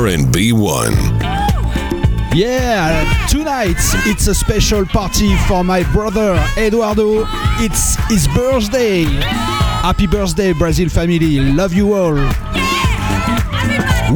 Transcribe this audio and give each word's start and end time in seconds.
R&B 0.00 0.52
One. 0.54 0.94
Yeah, 2.34 3.26
tonight 3.28 3.76
it's 4.06 4.28
a 4.28 4.34
special 4.34 4.86
party 4.86 5.36
for 5.46 5.62
my 5.62 5.82
brother 5.92 6.42
Eduardo. 6.56 7.24
It's 7.60 7.96
his 8.08 8.26
birthday. 8.28 9.02
Happy 9.84 10.06
birthday, 10.06 10.54
Brazil 10.54 10.88
family. 10.88 11.38
Love 11.52 11.74
you 11.74 11.92
all. 11.92 12.14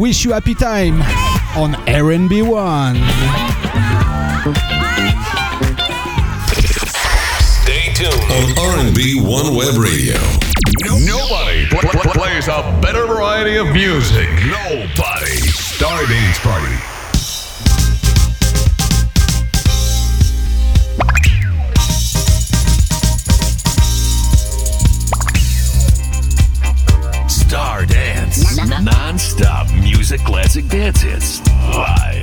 Wish 0.01 0.25
you 0.25 0.33
happy 0.33 0.55
time 0.55 1.02
on 1.55 1.75
R&B 1.87 2.41
One. 2.41 2.96
Stay 7.61 7.93
tuned 7.93 8.25
on 8.32 8.59
R&B 8.89 9.21
One 9.21 9.55
Web 9.55 9.77
Radio. 9.77 10.16
Nobody 11.05 11.66
pl- 11.69 11.80
pl- 11.91 12.12
plays 12.12 12.48
a 12.48 12.62
better 12.80 13.07
variety 13.07 13.57
of 13.57 13.66
music. 13.69 14.30
Nobody. 14.46 15.44
Stardance 15.77 16.38
Party. 16.38 16.77
Star 27.29 27.87
Dance. 27.87 28.56
Non-stop 28.56 29.68
music 29.73 30.20
classic 30.20 30.68
dance 30.68 31.02
hits. 31.02 31.41
Live. 31.74 32.13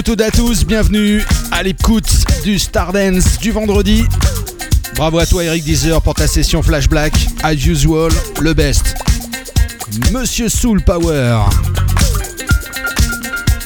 RNB1, 0.00 0.06
salut 0.06 0.12
à 0.16 0.16
vous 0.16 0.16
toutes 0.16 0.20
et 0.20 0.24
à 0.24 0.30
tous, 0.30 0.64
bienvenue 0.64 1.22
à 1.52 1.62
l'écoute 1.62 2.10
du 2.44 2.58
Stardance 2.58 3.38
du 3.38 3.50
vendredi. 3.50 4.04
Bravo 4.96 5.18
à 5.18 5.26
toi 5.26 5.44
Eric 5.44 5.64
Deezer 5.64 6.00
pour 6.02 6.14
ta 6.14 6.26
session 6.26 6.62
Flash 6.62 6.88
Black, 6.88 7.12
as 7.42 7.54
usual, 7.54 8.10
le 8.40 8.54
best. 8.54 8.94
Monsieur 10.12 10.48
Soul 10.48 10.82
Power. 10.82 11.40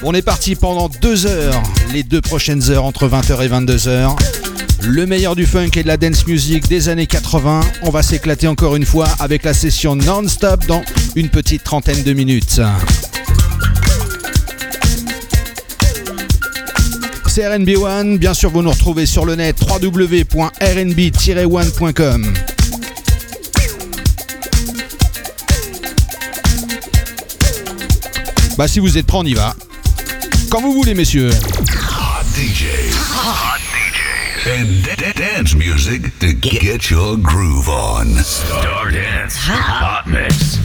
On 0.03 0.13
est 0.13 0.23
parti 0.23 0.55
pendant 0.55 0.89
deux 1.01 1.27
heures, 1.27 1.63
les 1.93 2.03
deux 2.03 2.21
prochaines 2.21 2.71
heures 2.71 2.85
entre 2.85 3.09
20h 3.09 3.43
et 3.43 3.49
22h. 3.49 4.17
Le 4.83 5.07
meilleur 5.07 5.35
du 5.35 5.47
funk 5.47 5.71
et 5.77 5.83
de 5.83 5.89
la 5.89 5.97
dance 5.97 6.27
music 6.27 6.69
des 6.69 6.89
années 6.89 7.07
80. 7.07 7.61
On 7.83 7.91
va 7.91 8.03
s'éclater 8.03 8.49
encore 8.49 8.77
une 8.77 8.85
fois 8.85 9.09
avec 9.19 9.45
la 9.45 9.55
session 9.55 9.97
non-stop 9.97 10.67
dans 10.67 10.83
une 11.17 11.29
petite 11.29 11.65
trentaine 11.65 12.03
de 12.03 12.13
minutes. 12.13 12.61
C'est 17.35 17.43
RNB1, 17.43 18.19
bien 18.19 18.33
sûr 18.33 18.49
vous 18.49 18.63
nous 18.63 18.71
retrouvez 18.71 19.05
sur 19.07 19.27
le 19.27 19.35
net 19.35 19.57
www.rnb-one.com. 19.61 22.33
Bah 28.57 28.69
si 28.69 28.79
vous 28.79 28.97
êtes 28.97 29.07
prêts 29.07 29.19
on 29.19 29.25
y 29.25 29.35
va. 29.35 29.57
Quand 30.49 30.61
vous 30.61 30.75
voulez 30.75 30.95
messieurs. 30.95 31.31
Hot 31.31 32.25
DJs. 32.37 32.95
Hot 33.17 33.59
DJs. 33.75 34.47
And 34.47 34.85
dance 35.17 35.57
music 35.57 36.17
to 36.21 36.33
get 36.35 36.89
your 36.89 37.17
groove 37.17 37.69
on. 37.69 38.23
Stardance 38.23 39.37
Hot 39.49 40.07
Mix. 40.07 40.61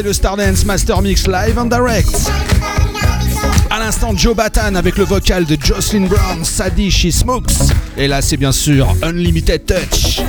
C'est 0.00 0.06
le 0.06 0.12
Stardance 0.14 0.64
Master 0.64 1.02
Mix 1.02 1.26
Live 1.26 1.58
and 1.58 1.66
Direct. 1.66 2.08
À 3.68 3.78
l'instant, 3.78 4.16
Joe 4.16 4.34
Batan 4.34 4.74
avec 4.74 4.96
le 4.96 5.04
vocal 5.04 5.44
de 5.44 5.58
Jocelyn 5.62 6.06
Brown, 6.06 6.42
Sadie 6.42 6.90
She 6.90 7.10
Smokes. 7.10 7.52
Et 7.98 8.08
là, 8.08 8.22
c'est 8.22 8.38
bien 8.38 8.50
sûr 8.50 8.88
Unlimited 9.02 9.66
Touch. 9.66 10.22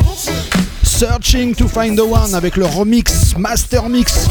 Searching 0.84 1.56
to 1.56 1.70
Find 1.70 1.96
the 1.96 2.02
One 2.02 2.36
avec 2.36 2.58
le 2.58 2.66
remix 2.66 3.34
Master 3.38 3.88
Mix 3.88 4.28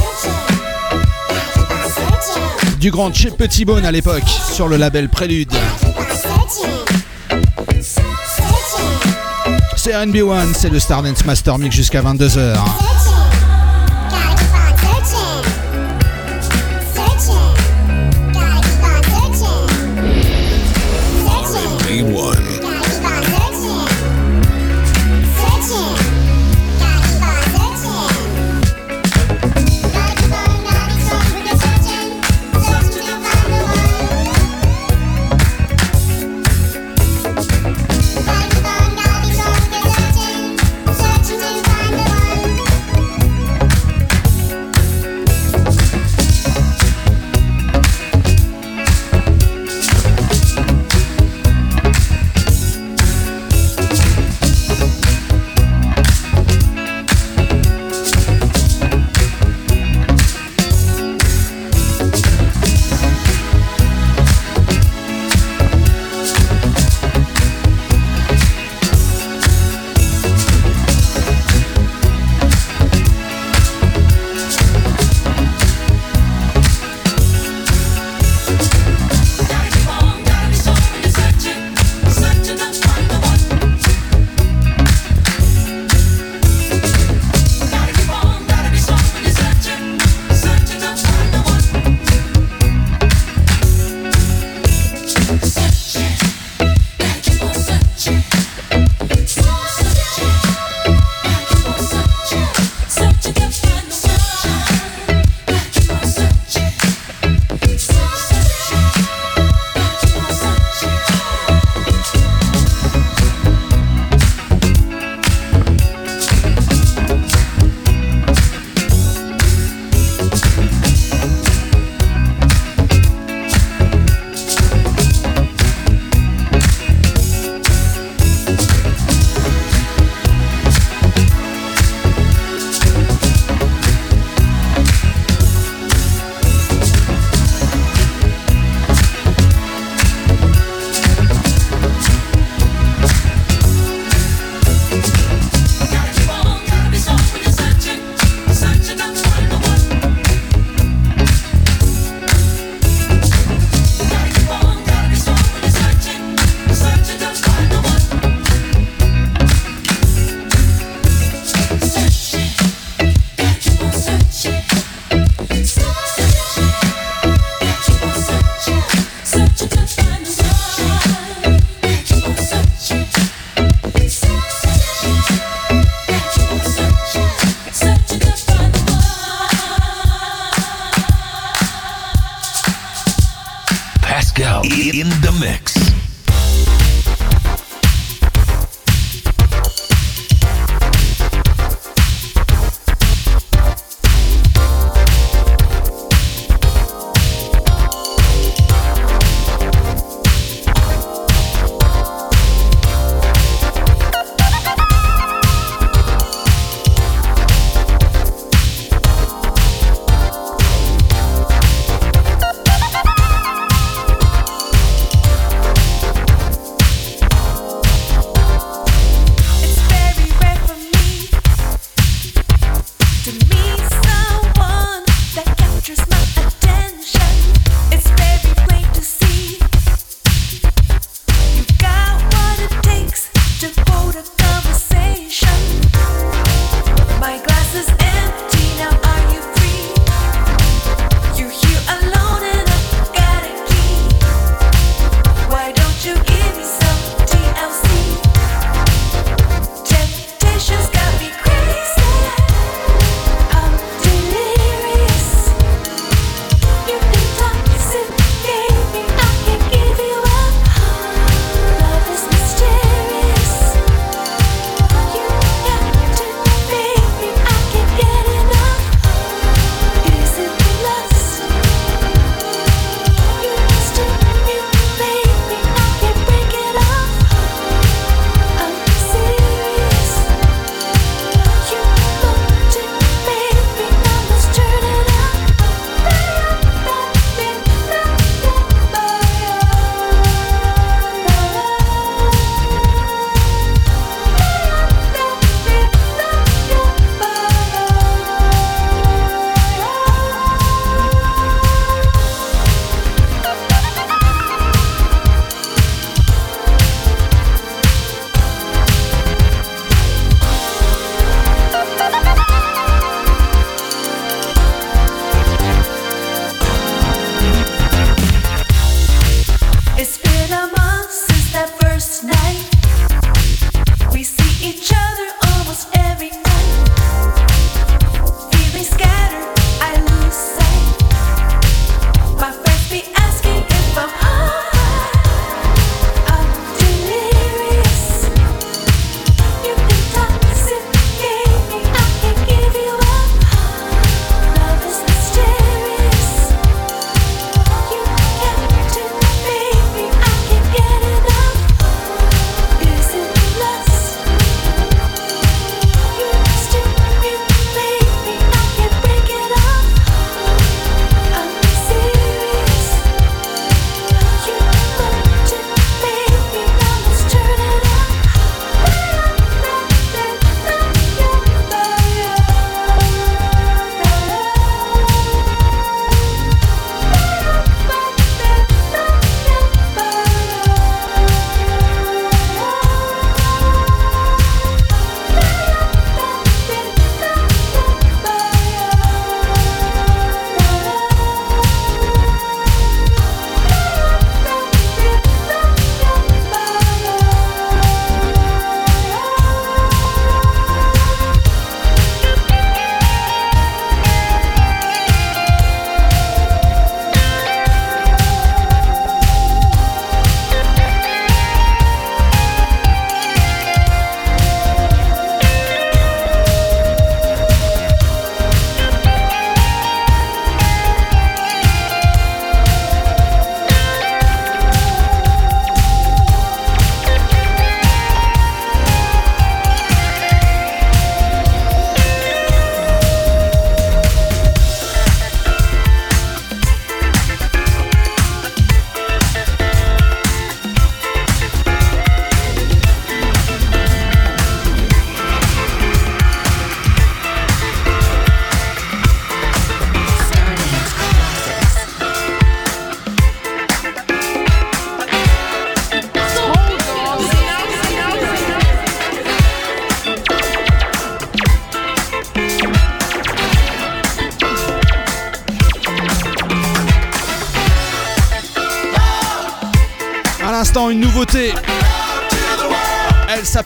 du 2.78 2.90
grand 2.90 3.10
Chip 3.10 3.38
Petit 3.38 3.64
Bone 3.64 3.86
à 3.86 3.92
l'époque 3.92 4.28
sur 4.52 4.68
le 4.68 4.76
label 4.76 5.08
Prélude. 5.08 5.52
C'est 9.76 9.92
RB1, 9.92 10.52
c'est 10.54 10.68
le 10.68 10.78
Stardance 10.78 11.24
Master 11.24 11.56
Mix 11.56 11.74
jusqu'à 11.74 12.02
22h. 12.02 12.58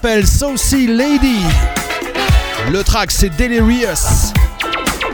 S'appelle 0.04 0.26
Saucy 0.26 0.86
Lady. 0.86 1.40
Le 2.70 2.84
track 2.84 3.10
c'est 3.10 3.30
Delirious. 3.30 4.34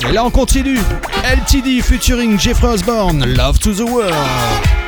Et 0.08 0.12
là 0.12 0.24
on 0.24 0.30
continue. 0.30 0.80
LTD 1.22 1.80
featuring 1.80 2.36
Jeffrey 2.40 2.66
Osborne, 2.66 3.24
Love 3.24 3.60
to 3.60 3.72
the 3.72 3.88
World. 3.88 4.79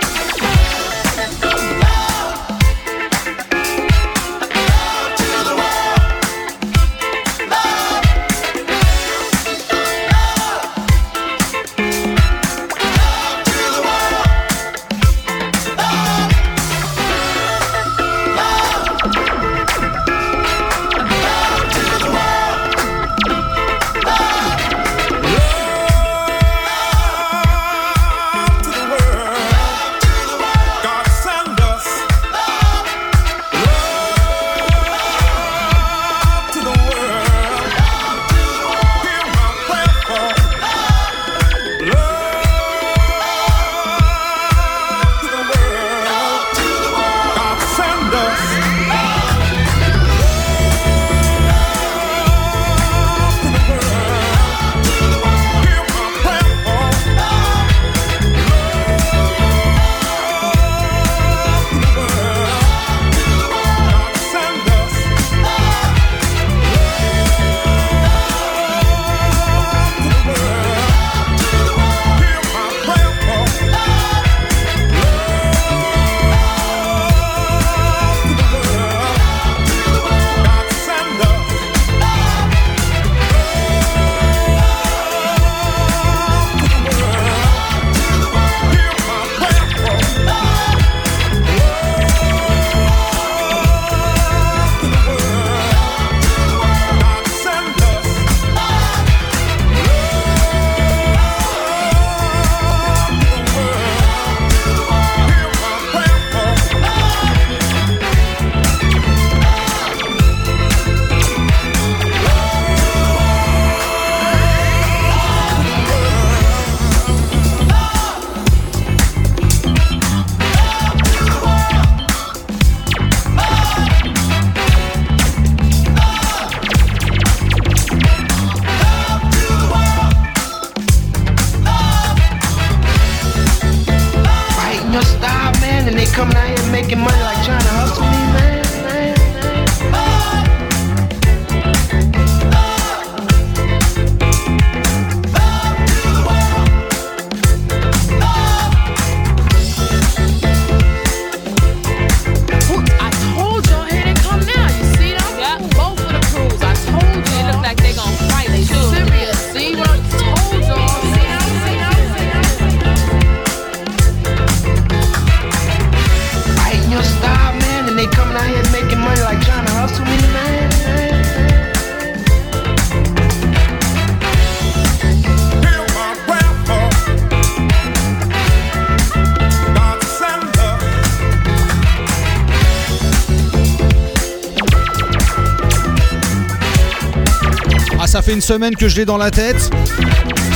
Une 188.32 188.40
semaine 188.40 188.74
que 188.74 188.88
je 188.88 188.96
l'ai 188.96 189.04
dans 189.04 189.18
la 189.18 189.30
tête. 189.30 189.70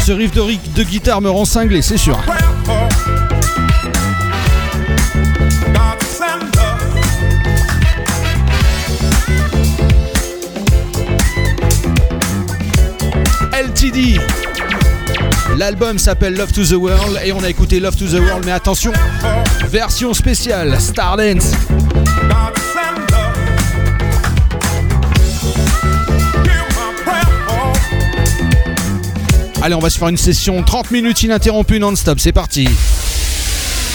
Ce 0.05 0.13
riff 0.13 0.33
de, 0.33 0.43
de 0.75 0.83
guitare 0.83 1.21
me 1.21 1.29
rend 1.29 1.45
cinglé, 1.45 1.83
c'est 1.83 1.99
sûr. 1.99 2.19
LTD. 13.53 14.21
L'album 15.59 15.99
s'appelle 15.99 16.35
Love 16.35 16.53
to 16.53 16.65
the 16.65 16.73
World 16.73 17.21
et 17.25 17.33
on 17.33 17.43
a 17.43 17.49
écouté 17.51 17.81
Love 17.81 17.97
to 17.97 18.07
the 18.07 18.21
World, 18.21 18.45
mais 18.47 18.53
attention, 18.53 18.93
version 19.71 20.15
spéciale, 20.15 20.81
Stardance. 20.81 21.53
Allez, 29.67 29.75
on 29.75 29.81
va 29.81 29.91
se 29.91 29.99
faire 29.99 30.07
une 30.07 30.17
session 30.17 30.63
30 30.63 30.93
minutes 30.93 31.25
ininterrompue 31.25 31.81
non-stop. 31.81 32.21
C'est 32.21 32.31
parti. 32.31 32.69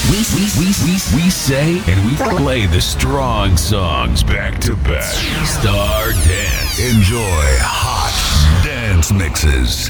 We, 0.10 0.18
we, 0.36 0.44
we, 0.60 0.66
we, 0.84 1.00
we 1.16 1.32
say 1.32 1.80
and 1.88 2.06
we 2.06 2.18
play 2.36 2.66
the 2.66 2.82
strong 2.82 3.56
songs 3.56 4.22
back 4.22 4.60
to 4.60 4.76
back. 4.84 5.16
Star 5.46 6.12
Dance. 6.28 6.78
Enjoy 6.92 7.22
hot 7.62 8.12
dance 8.66 9.14
mixes. 9.14 9.90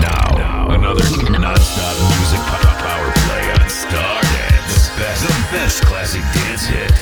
Now, 0.00 0.68
another 0.70 1.02
non-stop 1.28 1.96
music 2.14 2.38
power 2.78 3.10
play 3.26 3.50
on 3.60 3.68
Star 3.68 4.22
Dance. 4.22 4.90
The 4.90 5.02
best, 5.02 5.26
the 5.26 5.34
best 5.50 5.82
classic 5.86 6.22
dance 6.34 6.66
hit. 6.66 6.92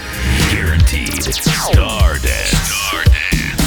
Guaranteed. 0.51 1.25
Star 1.35 2.19
Dance. 2.21 2.57
Star 2.57 3.58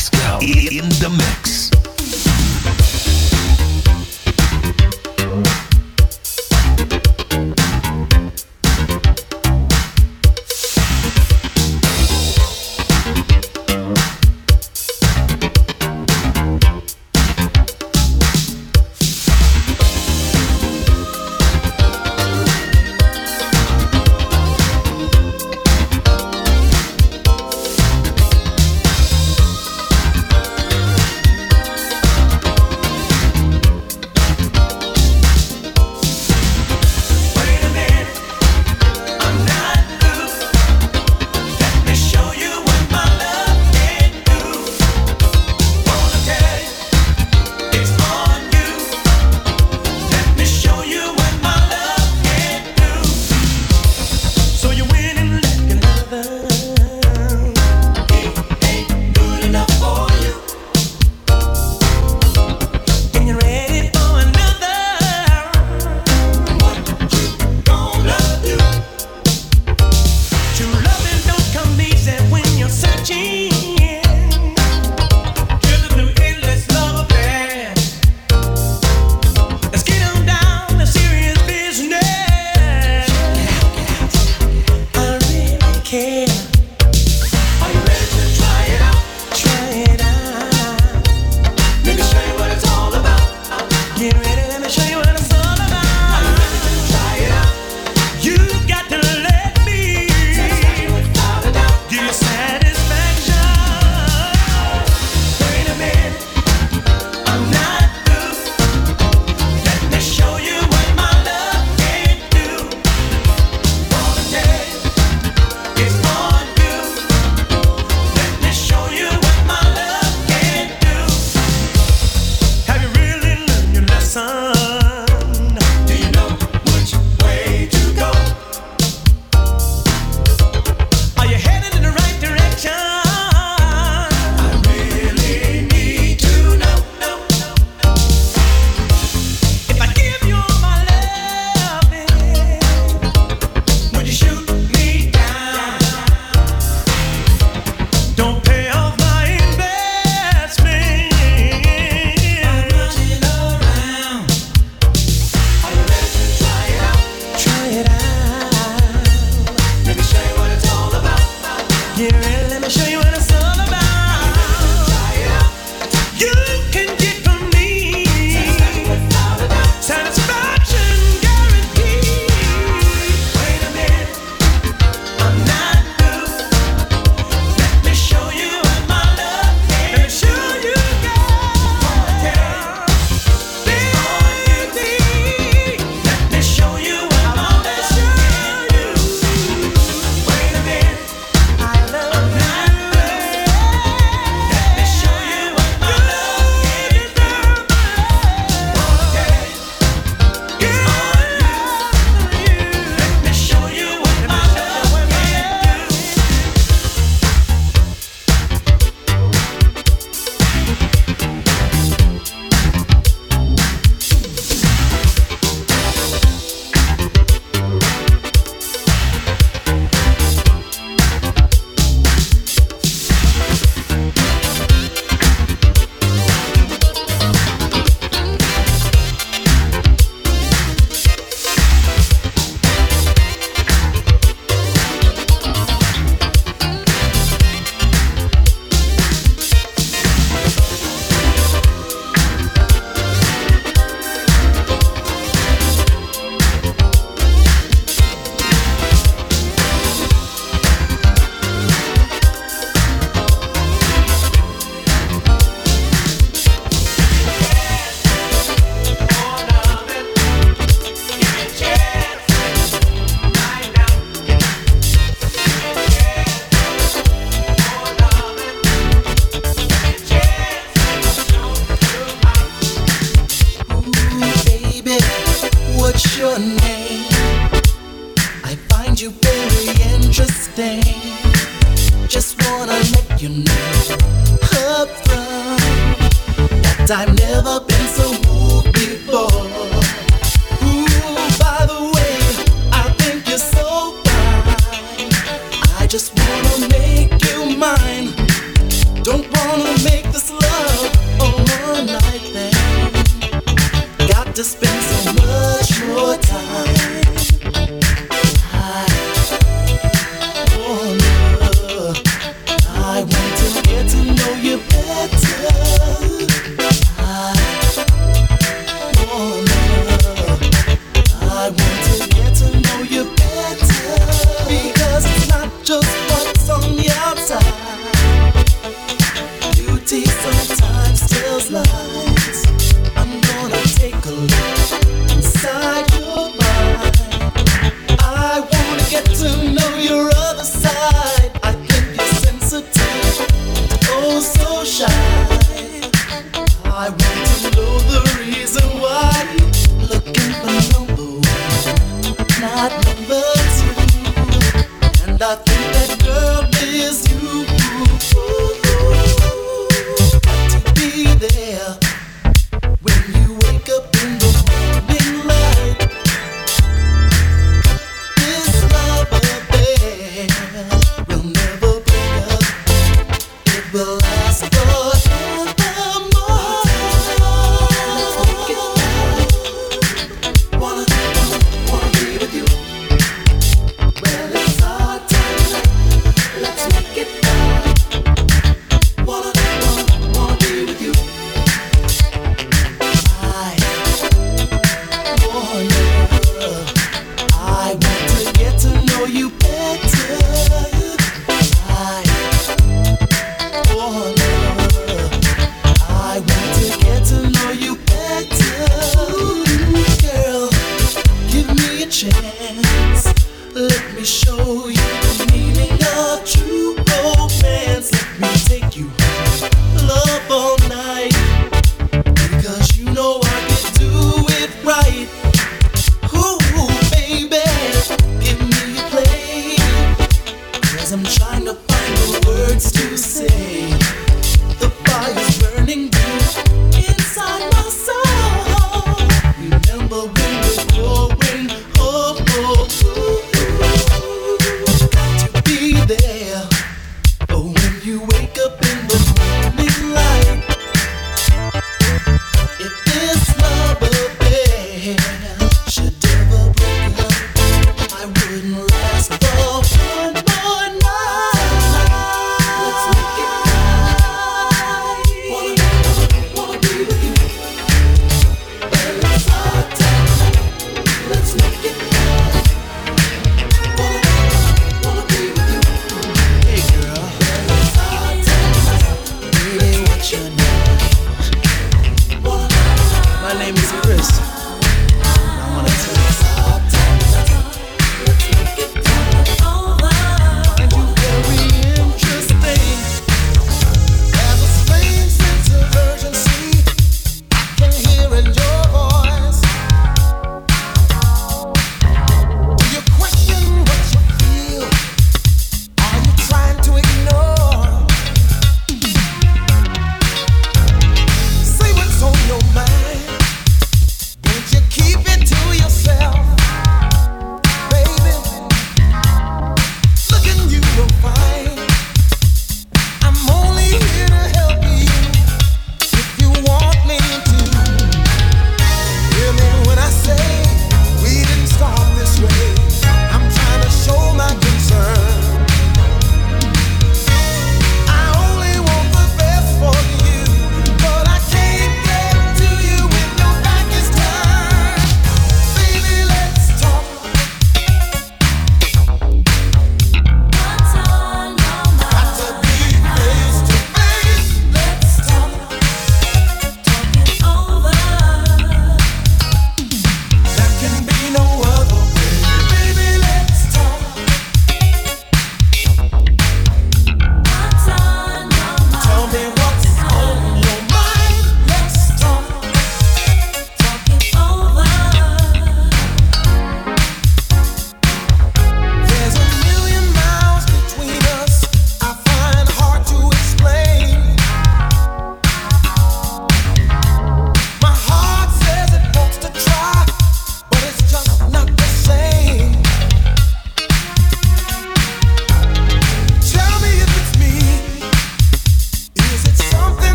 Pascal 0.00 0.40
in 0.40 0.88
the 0.88 1.10
mix. 1.10 1.69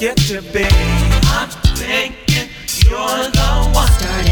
You 0.00 0.14
to 0.14 0.40
be. 0.52 0.64
I'm 0.64 1.48
thinking 1.76 2.48
you're 2.88 3.30
the 3.30 3.70
one. 3.74 3.86
Stardance 3.86 4.29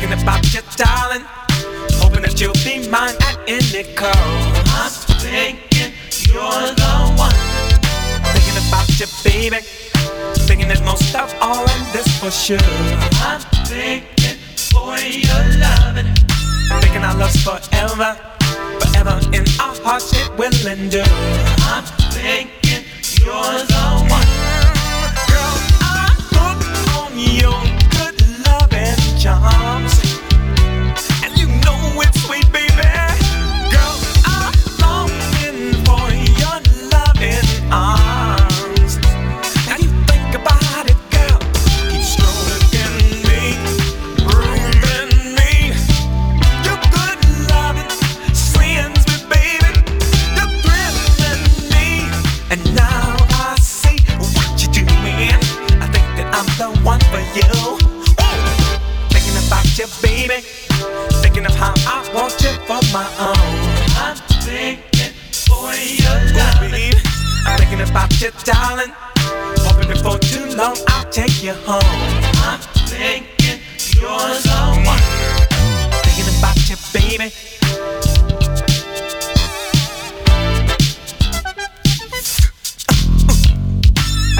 Thinking 0.00 0.22
about 0.22 0.54
you, 0.54 0.60
darling. 0.76 1.24
Hoping 2.00 2.22
that 2.22 2.40
you'll 2.40 2.56
be 2.64 2.88
mine 2.88 3.14
at 3.20 3.36
any 3.46 3.84
call. 3.92 4.08
I'm 4.72 4.88
thinking 5.20 5.92
you're 6.24 6.72
the 6.72 6.92
one. 7.20 7.36
Thinking 8.32 8.56
about 8.64 8.88
you, 8.96 9.04
baby. 9.20 9.60
Thinking 10.48 10.68
that 10.68 10.80
most 10.86 11.14
of 11.14 11.28
all, 11.42 11.68
and 11.68 11.84
this 11.92 12.08
for 12.16 12.30
sure. 12.30 12.56
I'm 13.28 13.44
thinking, 13.68 14.40
boy, 14.72 15.04
you're 15.20 15.60
loving. 15.60 16.08
Thinking 16.80 17.04
our 17.04 17.14
love's 17.20 17.36
forever. 17.44 18.16
Forever 18.80 19.20
in 19.36 19.44
our 19.60 19.76
hearts, 19.84 20.16
it 20.16 20.32
will 20.40 20.56
endure. 20.64 21.04
I'm 21.68 21.84
thinking 22.08 22.88
you're 23.20 23.60
the 23.68 23.84
one. 24.08 24.30
Girl, 25.28 25.56
I'm 25.84 26.16
hooked 26.32 26.88
on 26.96 27.12
your 27.20 27.60
good 27.92 28.16
loving 28.48 28.96
charms. 29.20 29.59
Thinking 67.80 67.96
about 67.96 68.20
you, 68.20 68.30
darling. 68.44 68.92
Hoping 69.60 69.88
before 69.88 70.18
too 70.18 70.56
long 70.56 70.76
I'll 70.88 71.10
take 71.10 71.42
you 71.42 71.52
home. 71.52 71.80
I'm 72.44 72.60
thinking 72.86 73.60
you're 73.94 74.10
the 74.10 74.82
one. 74.84 75.00
Thinking 76.04 76.38
about 76.38 76.68
you, 76.68 76.76
baby. 76.92 77.30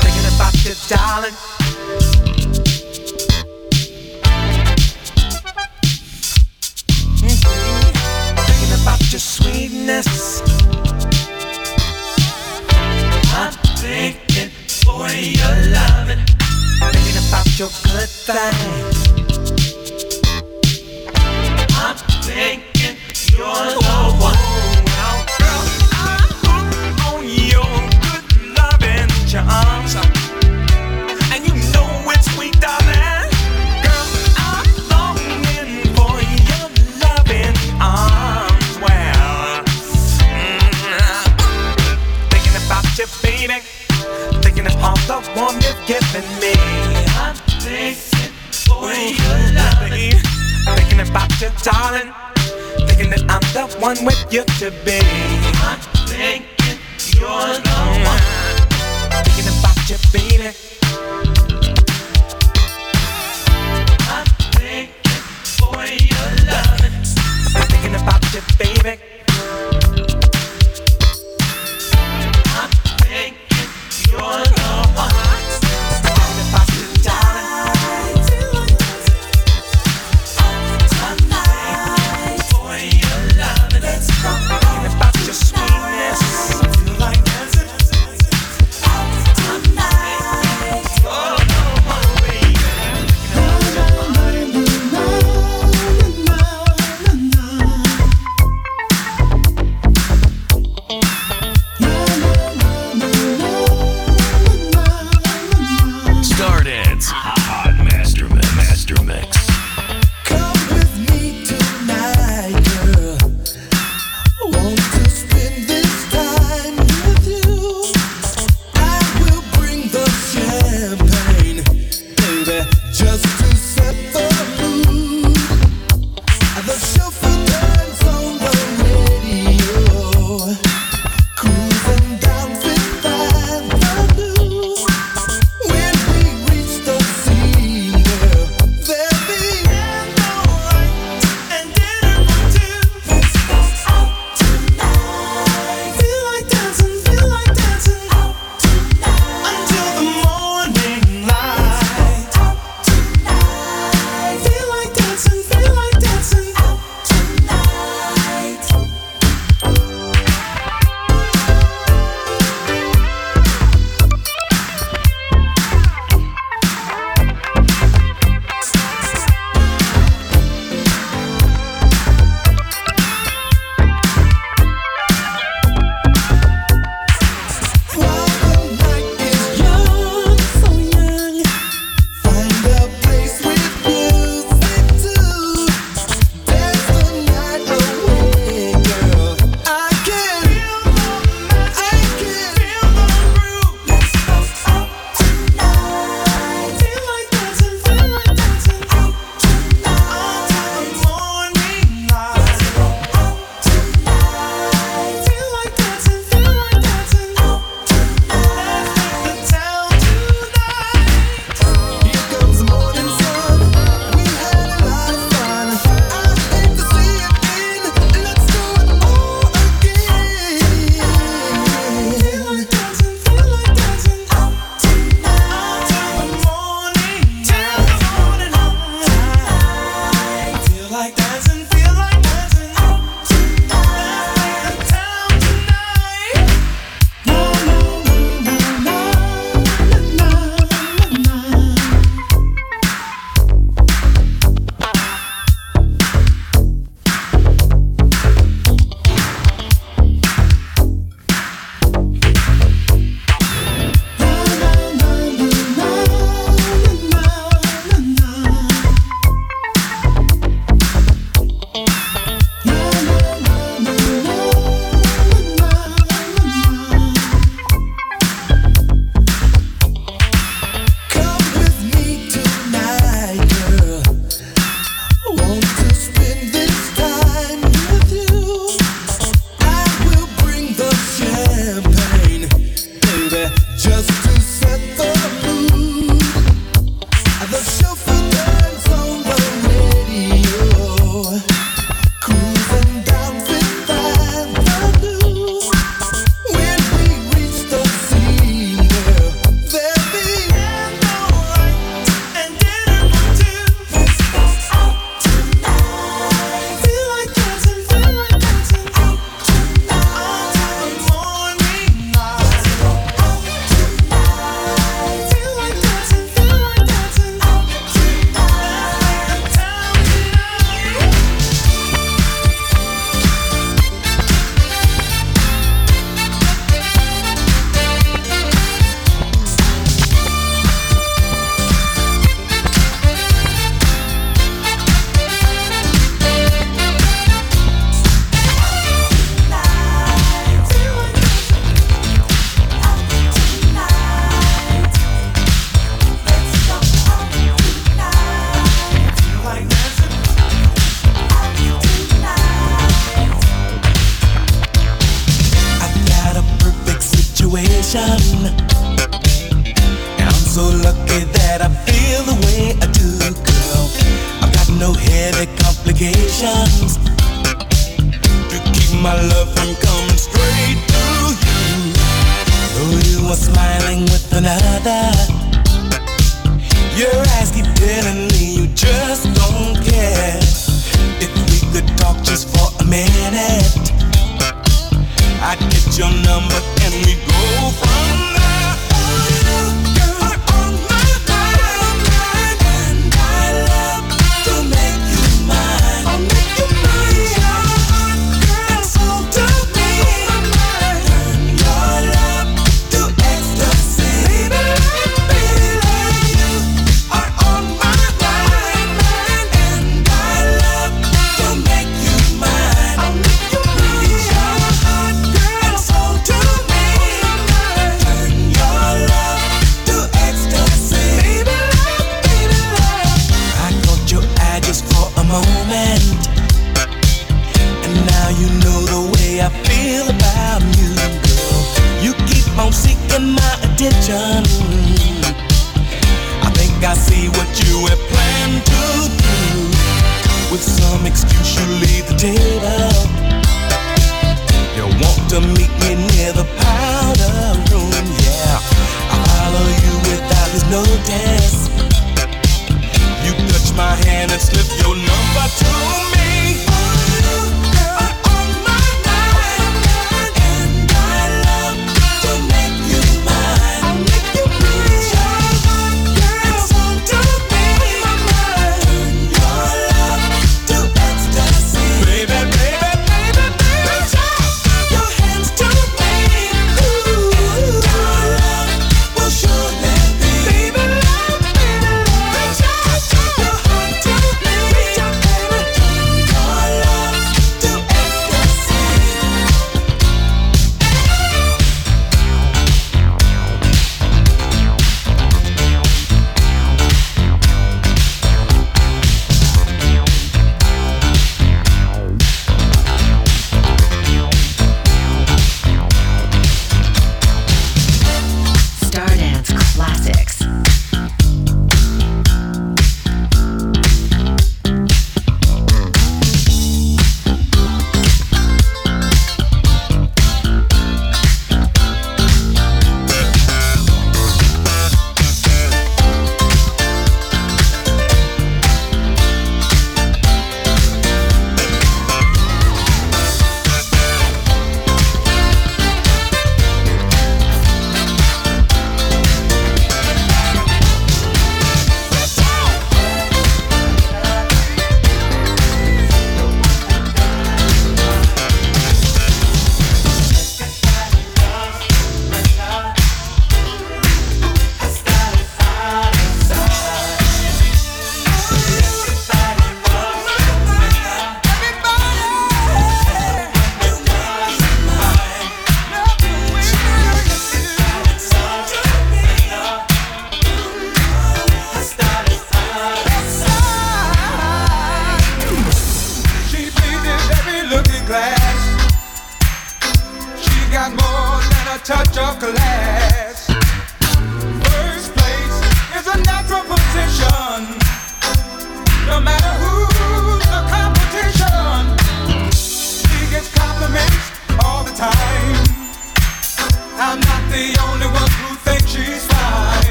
Thinking 0.00 0.26
about 0.34 0.54
you, 0.64 0.74
darling. 0.88 1.36
Thinking 8.46 8.82
about 8.82 9.00
your 9.12 9.20
sweetness. 9.20 10.51
Thinking, 13.92 14.50
boy, 14.84 15.12
you're 15.36 15.60
your 17.58 17.68
good 17.84 18.08
things. 18.08 18.96
I'm 21.76 21.96
you're 23.30 23.64
the 23.68 23.84
one. 24.28 24.42
Girl, 25.38 25.64
I'm 25.92 26.24
hooked 26.42 27.00
on 27.08 27.22
your 27.52 27.72
good 28.04 28.26
loving 28.56 29.10
charms. 29.28 29.81
About 51.12 51.40
you, 51.42 51.50
darling. 51.62 52.10
Thinking 52.88 53.10
that 53.10 53.22
I'm 53.28 53.44
the 53.52 53.68
one 53.78 54.02
with 54.02 54.32
you 54.32 54.44
to 54.60 54.70
be. 54.84 54.98
I'm 55.60 55.78
thinking 56.08 56.78
you're 57.20 57.52
the 57.68 57.78
one. 58.08 58.24
Thinking 59.20 59.48
about 59.52 59.78
you, 59.90 59.98
baby. 60.08 60.48
I'm 64.08 64.26
thinking, 64.56 65.22
boy, 65.60 66.00
you're 66.00 66.32
loving. 66.48 66.96
Thinking 67.68 67.94
about 67.94 68.24
you, 68.32 68.40
baby. 68.58 69.21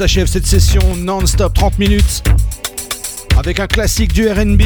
S'achève 0.00 0.28
cette 0.28 0.46
session 0.46 0.80
non-stop 0.96 1.52
30 1.52 1.78
minutes 1.78 2.22
avec 3.36 3.60
un 3.60 3.66
classique 3.66 4.14
du 4.14 4.30
RB. 4.30 4.62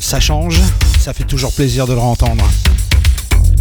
Ça 0.00 0.18
change, 0.18 0.60
ça 0.98 1.12
fait 1.12 1.22
toujours 1.22 1.52
plaisir 1.52 1.86
de 1.86 1.92
le 1.92 2.00
entendre. 2.00 2.44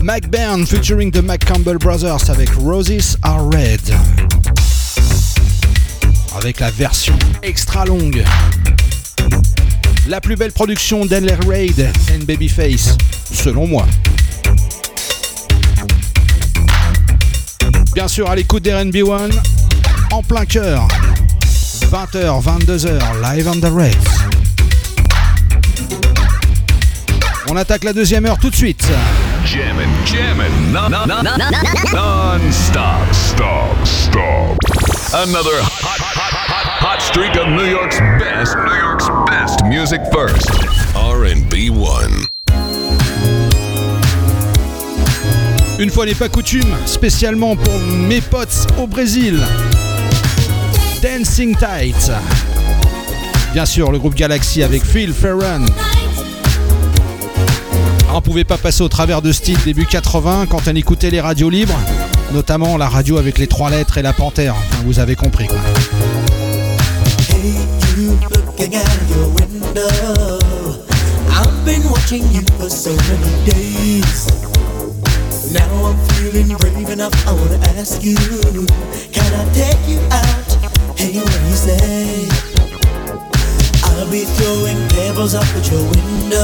Mac 0.02 0.24
featuring 0.66 1.12
the 1.12 1.22
Mac 1.22 1.46
Campbell 1.46 1.78
Brothers 1.78 2.32
avec 2.32 2.50
Roses 2.56 3.16
Are 3.22 3.46
Red. 3.46 3.94
Avec 6.36 6.60
la 6.60 6.72
version 6.72 7.14
extra 7.44 7.86
longue. 7.86 8.24
La 10.08 10.20
plus 10.20 10.36
belle 10.36 10.52
production 10.52 11.06
d'Enler 11.06 11.38
Raid 11.48 11.92
and 12.12 12.24
Babyface, 12.26 12.98
selon 13.32 13.68
moi. 13.68 13.86
Bien 17.94 18.08
sûr, 18.08 18.28
à 18.28 18.36
l'écoute 18.36 18.64
d'RB 18.64 19.08
One, 19.08 19.32
en 20.12 20.24
plein 20.24 20.46
cœur. 20.46 20.88
20h, 21.94 22.42
22h, 22.42 23.22
live 23.22 23.48
on 23.48 23.60
the 23.60 23.70
Red. 23.70 23.96
On 27.52 27.56
attaque 27.56 27.84
la 27.84 27.94
deuxième 27.94 28.26
heure 28.26 28.40
tout 28.40 28.50
de 28.50 28.56
suite. 28.56 28.84
Jammin', 29.46 29.88
jammin', 30.04 30.50
non, 30.72 30.90
non, 30.90 31.06
non, 31.06 31.22
non-stop, 31.94 32.98
stop, 33.12 33.78
stop. 33.86 34.58
Another 35.14 35.54
hot, 35.62 36.00
hot, 36.02 36.34
hot, 36.50 36.66
hot 36.82 37.00
streak 37.00 37.36
of 37.36 37.50
New 37.50 37.70
York's 37.70 38.00
best, 38.18 38.56
New 38.58 38.76
York's 38.76 39.08
best 39.28 39.64
music 39.66 40.02
first. 40.12 40.50
R&B 40.96 41.70
One. 41.70 42.26
Une 45.78 45.92
fois 45.92 46.08
n'est 46.08 46.16
pas 46.16 46.30
coutume, 46.30 46.76
spécialement 46.88 47.56
pour 47.56 47.80
mes 47.80 48.22
potes 48.22 48.66
au 48.80 48.88
Brésil. 48.88 49.40
Dancing 51.04 51.54
Tight. 51.58 52.12
Bien 53.52 53.66
sûr, 53.66 53.92
le 53.92 54.00
groupe 54.00 54.16
Galaxy 54.16 54.64
avec 54.64 54.86
Phil 54.86 55.12
Ferran. 55.12 55.66
On 58.14 58.22
pouvait 58.22 58.46
pas 58.46 58.58
passer 58.58 58.84
au 58.84 58.88
travers 58.88 59.22
de 59.22 59.34
style 59.34 59.58
début 59.66 59.86
80 59.86 60.46
quand 60.50 60.62
on 60.66 60.76
écoutait 60.76 61.10
les 61.10 61.20
radios 61.20 61.50
libres, 61.50 61.78
notamment 62.32 62.78
la 62.78 62.88
radio 62.88 63.18
avec 63.18 63.38
les 63.38 63.48
trois 63.48 63.70
lettres 63.70 63.98
et 63.98 64.02
la 64.02 64.14
panthère. 64.14 64.56
Vous 64.86 65.00
avez 65.00 65.18
compris 65.18 65.50
Do 81.14 81.20
you 81.20 81.26
say? 81.54 82.28
I'll 83.84 84.10
be 84.10 84.26
throwing 84.26 84.90
pebbles 84.90 85.36
up 85.36 85.46
at 85.46 85.70
your 85.70 85.84
window. 85.84 86.44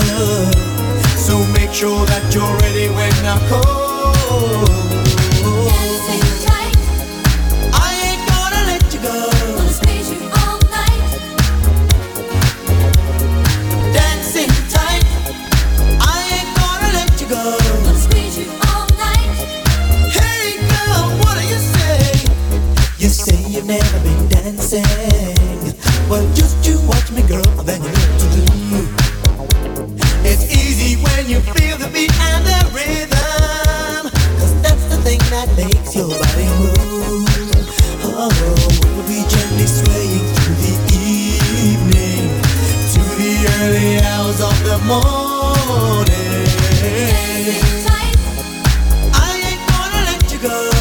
So 1.17 1.43
make 1.53 1.74
sure 1.74 2.05
that 2.05 2.32
you're 2.36 2.55
ready 2.59 2.88
when 2.89 3.11
I 3.26 3.49
call. 3.49 4.79
makes 35.66 35.95
your 35.95 36.07
body 36.07 36.47
move. 36.60 37.28
Oh, 38.03 38.32
we'll 38.95 39.07
be 39.07 39.22
gently 39.28 39.68
swaying 39.68 40.26
through 40.36 40.55
the 40.55 40.76
evening 40.95 42.30
the 43.20 43.36
early 43.60 43.99
hours 43.99 44.39
of 44.39 44.55
the 44.64 44.78
morning. 44.88 46.07
I 49.14 49.30
ain't 49.47 49.64
gonna 49.70 50.01
let 50.10 50.32
you 50.32 50.39
go. 50.39 50.79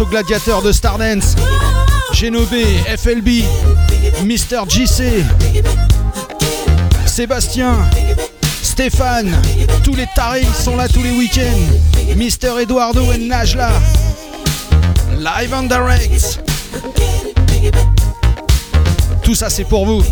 Aux 0.00 0.06
gladiateurs 0.06 0.62
de 0.62 0.72
Stardance. 0.72 1.34
Genobé, 2.12 2.64
FLB, 2.96 3.44
Mister 4.24 4.60
JC, 4.68 5.24
Sébastien, 7.06 7.76
Stéphane, 8.62 9.34
tous 9.84 9.94
les 9.94 10.06
tarés 10.14 10.46
sont 10.62 10.76
là 10.76 10.88
tous 10.88 11.02
les 11.02 11.12
week-ends. 11.12 12.14
Mister 12.16 12.52
Eduardo 12.60 13.12
et 13.12 13.18
Najla. 13.18 13.70
Live 15.18 15.54
and 15.54 15.64
direct. 15.64 16.40
Tout 19.22 19.34
ça 19.34 19.50
c'est 19.50 19.64
pour 19.64 19.86
vous. 19.86 20.02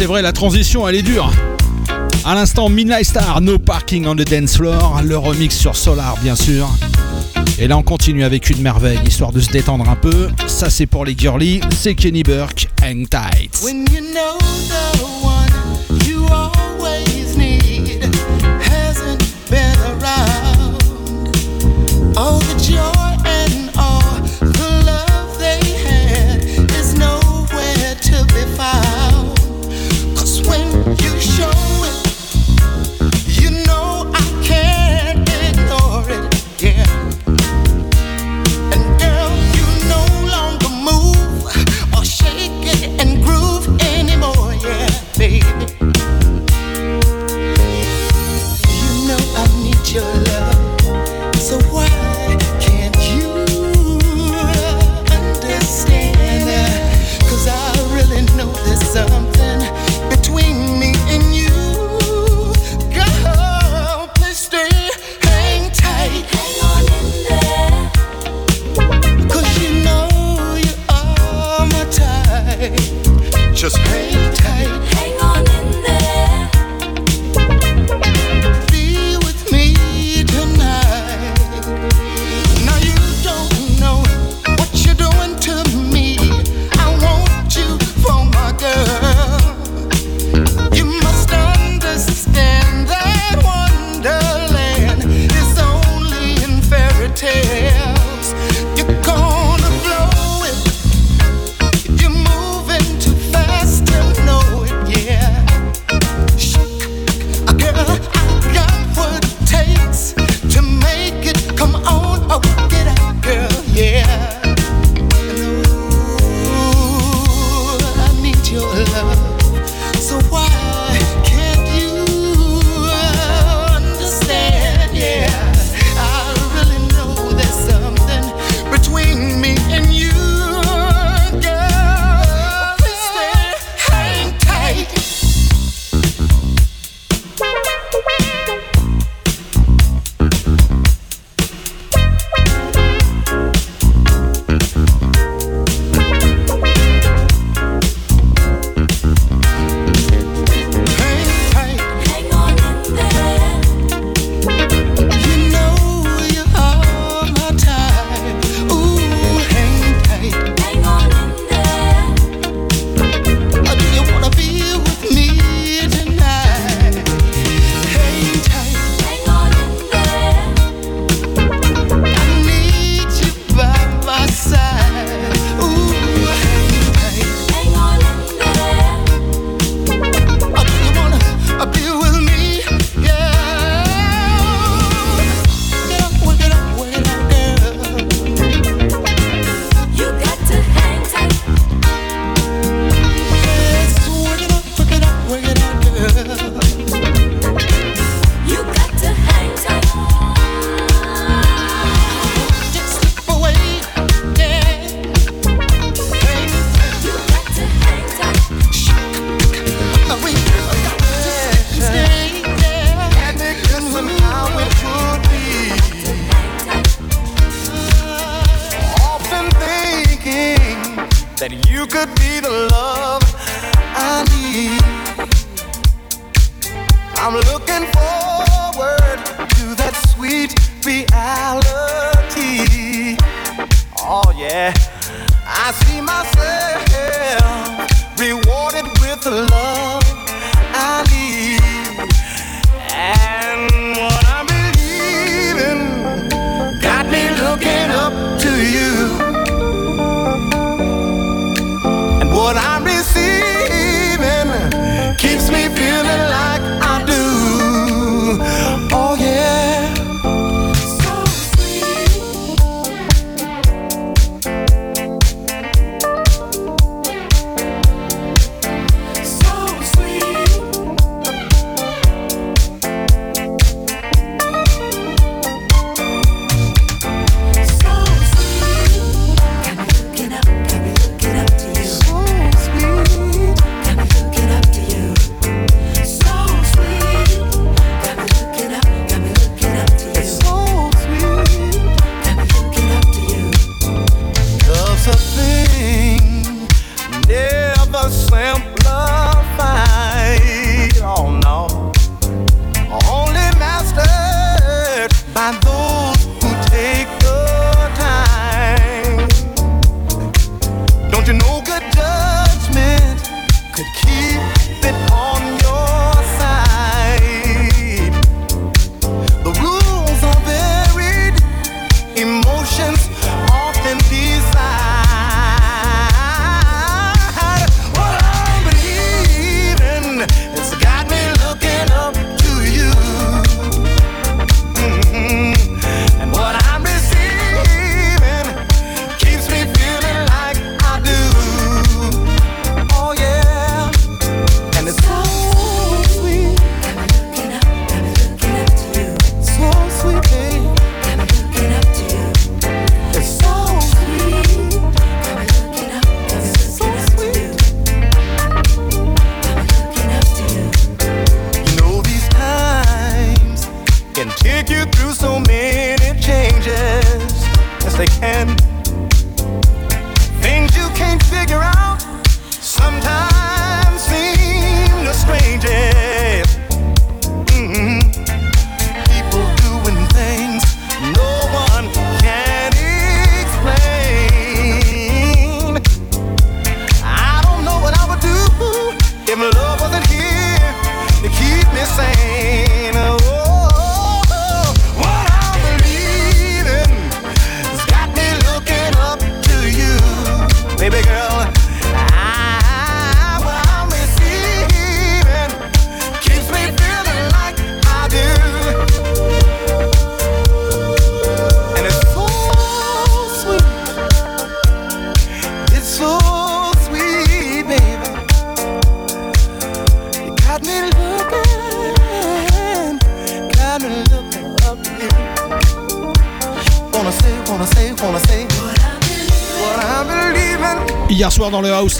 c'est 0.00 0.06
vrai, 0.06 0.22
la 0.22 0.32
transition, 0.32 0.88
elle 0.88 0.94
est 0.94 1.02
dure. 1.02 1.30
À 2.24 2.34
l'instant, 2.34 2.70
Midnight 2.70 3.04
Star, 3.04 3.42
No 3.42 3.58
Parking 3.58 4.06
on 4.06 4.16
the 4.16 4.26
Dance 4.26 4.56
Floor, 4.56 5.02
le 5.04 5.18
remix 5.18 5.54
sur 5.54 5.76
Solar, 5.76 6.16
bien 6.22 6.34
sûr. 6.34 6.70
Et 7.58 7.68
là, 7.68 7.76
on 7.76 7.82
continue 7.82 8.24
avec 8.24 8.48
une 8.48 8.62
merveille, 8.62 8.98
histoire 9.06 9.30
de 9.30 9.40
se 9.40 9.50
détendre 9.50 9.86
un 9.90 9.96
peu. 9.96 10.30
Ça, 10.46 10.70
c'est 10.70 10.86
pour 10.86 11.04
les 11.04 11.14
girlies, 11.14 11.60
c'est 11.76 11.94
Kenny 11.94 12.22
Burke, 12.22 12.70
Hang 12.82 13.06
Tight. 13.10 13.60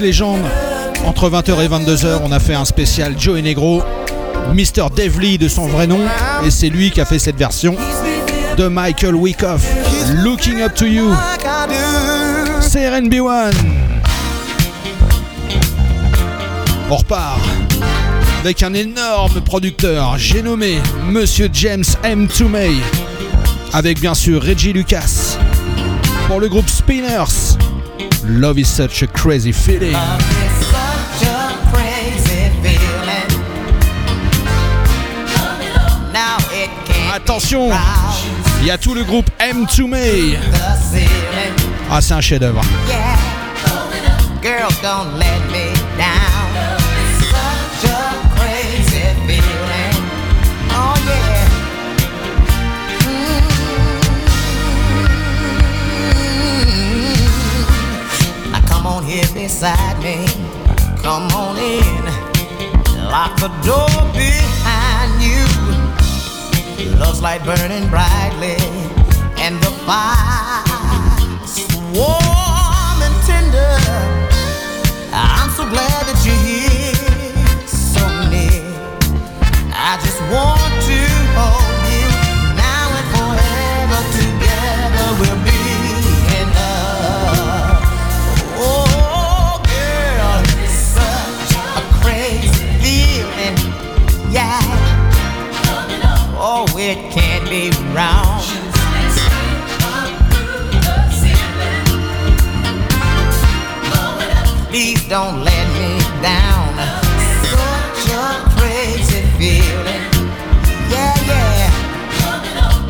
Legend, 0.01 0.39
entre 1.05 1.28
20h 1.28 1.62
et 1.62 1.68
22h, 1.68 2.20
on 2.24 2.32
a 2.32 2.40
fait 2.40 2.55
un 2.55 2.64
spécial 2.64 3.14
Joe 3.18 3.39
et 3.39 3.43
Negro, 3.43 3.82
Mr. 4.55 4.89
Lee 5.18 5.39
de 5.39 5.48
son 5.48 5.66
vrai 5.66 5.86
nom, 5.86 6.01
et 6.44 6.51
c'est 6.51 6.68
lui 6.68 6.90
qui 6.90 7.01
a 7.01 7.05
fait 7.05 7.18
cette 7.18 7.36
version 7.36 7.77
de 8.56 8.66
Michael 8.66 9.14
Wyckoff, 9.14 9.62
Looking 10.22 10.62
Up 10.62 10.74
to 10.74 10.86
You. 10.86 11.14
C'est 12.60 12.89
RNB1. 12.89 13.52
On 16.90 16.97
repart 16.97 17.40
avec 18.40 18.62
un 18.62 18.72
énorme 18.72 19.43
producteur, 19.43 20.16
j'ai 20.16 20.43
nommé 20.43 20.78
Monsieur 21.09 21.51
James 21.52 21.85
M. 22.05 22.27
Toomey, 22.27 22.72
avec 23.72 24.01
bien 24.01 24.14
sûr 24.14 24.43
Reggie 24.43 24.72
Lucas, 24.72 25.36
pour 26.27 26.40
le 26.40 26.48
groupe 26.48 26.68
Spinners. 26.68 27.60
Love 28.39 28.59
is 28.59 28.69
such 28.69 29.02
a 29.02 29.09
crazy 29.09 29.51
feeling. 29.51 29.97
Attention, 37.12 37.70
il 38.61 38.66
y 38.66 38.70
a 38.70 38.78
tout 38.78 38.94
le 38.94 39.02
groupe 39.02 39.28
M. 39.40 39.66
Toomey. 39.66 40.36
Ah, 41.90 42.01
c'est 42.01 42.15
un 42.15 42.20
chef-d'œuvre. 42.20 42.62
Girl, 44.40 44.70
don't 44.81 45.19
let 45.19 45.40
me 45.52 45.80
beside 59.61 60.03
me. 60.03 60.24
Come 61.03 61.28
on 61.32 61.59
in. 61.59 62.05
Lock 63.11 63.39
the 63.39 63.49
door 63.62 63.91
behind 64.15 65.20
you. 65.20 65.45
Love's 66.99 67.20
light 67.20 67.45
burning 67.45 67.91
brightly, 67.91 68.57
and 69.37 69.61
the 69.61 69.70
fire's 69.85 71.69
warm 71.95 72.30
don't 105.11 105.43
let 105.43 105.66
me 105.74 105.99
down. 106.23 106.70
Such 107.51 108.15
a 108.15 108.47
crazy 108.55 109.27
feeling. 109.37 110.07
Yeah, 110.89 111.12
yeah. 111.27 111.74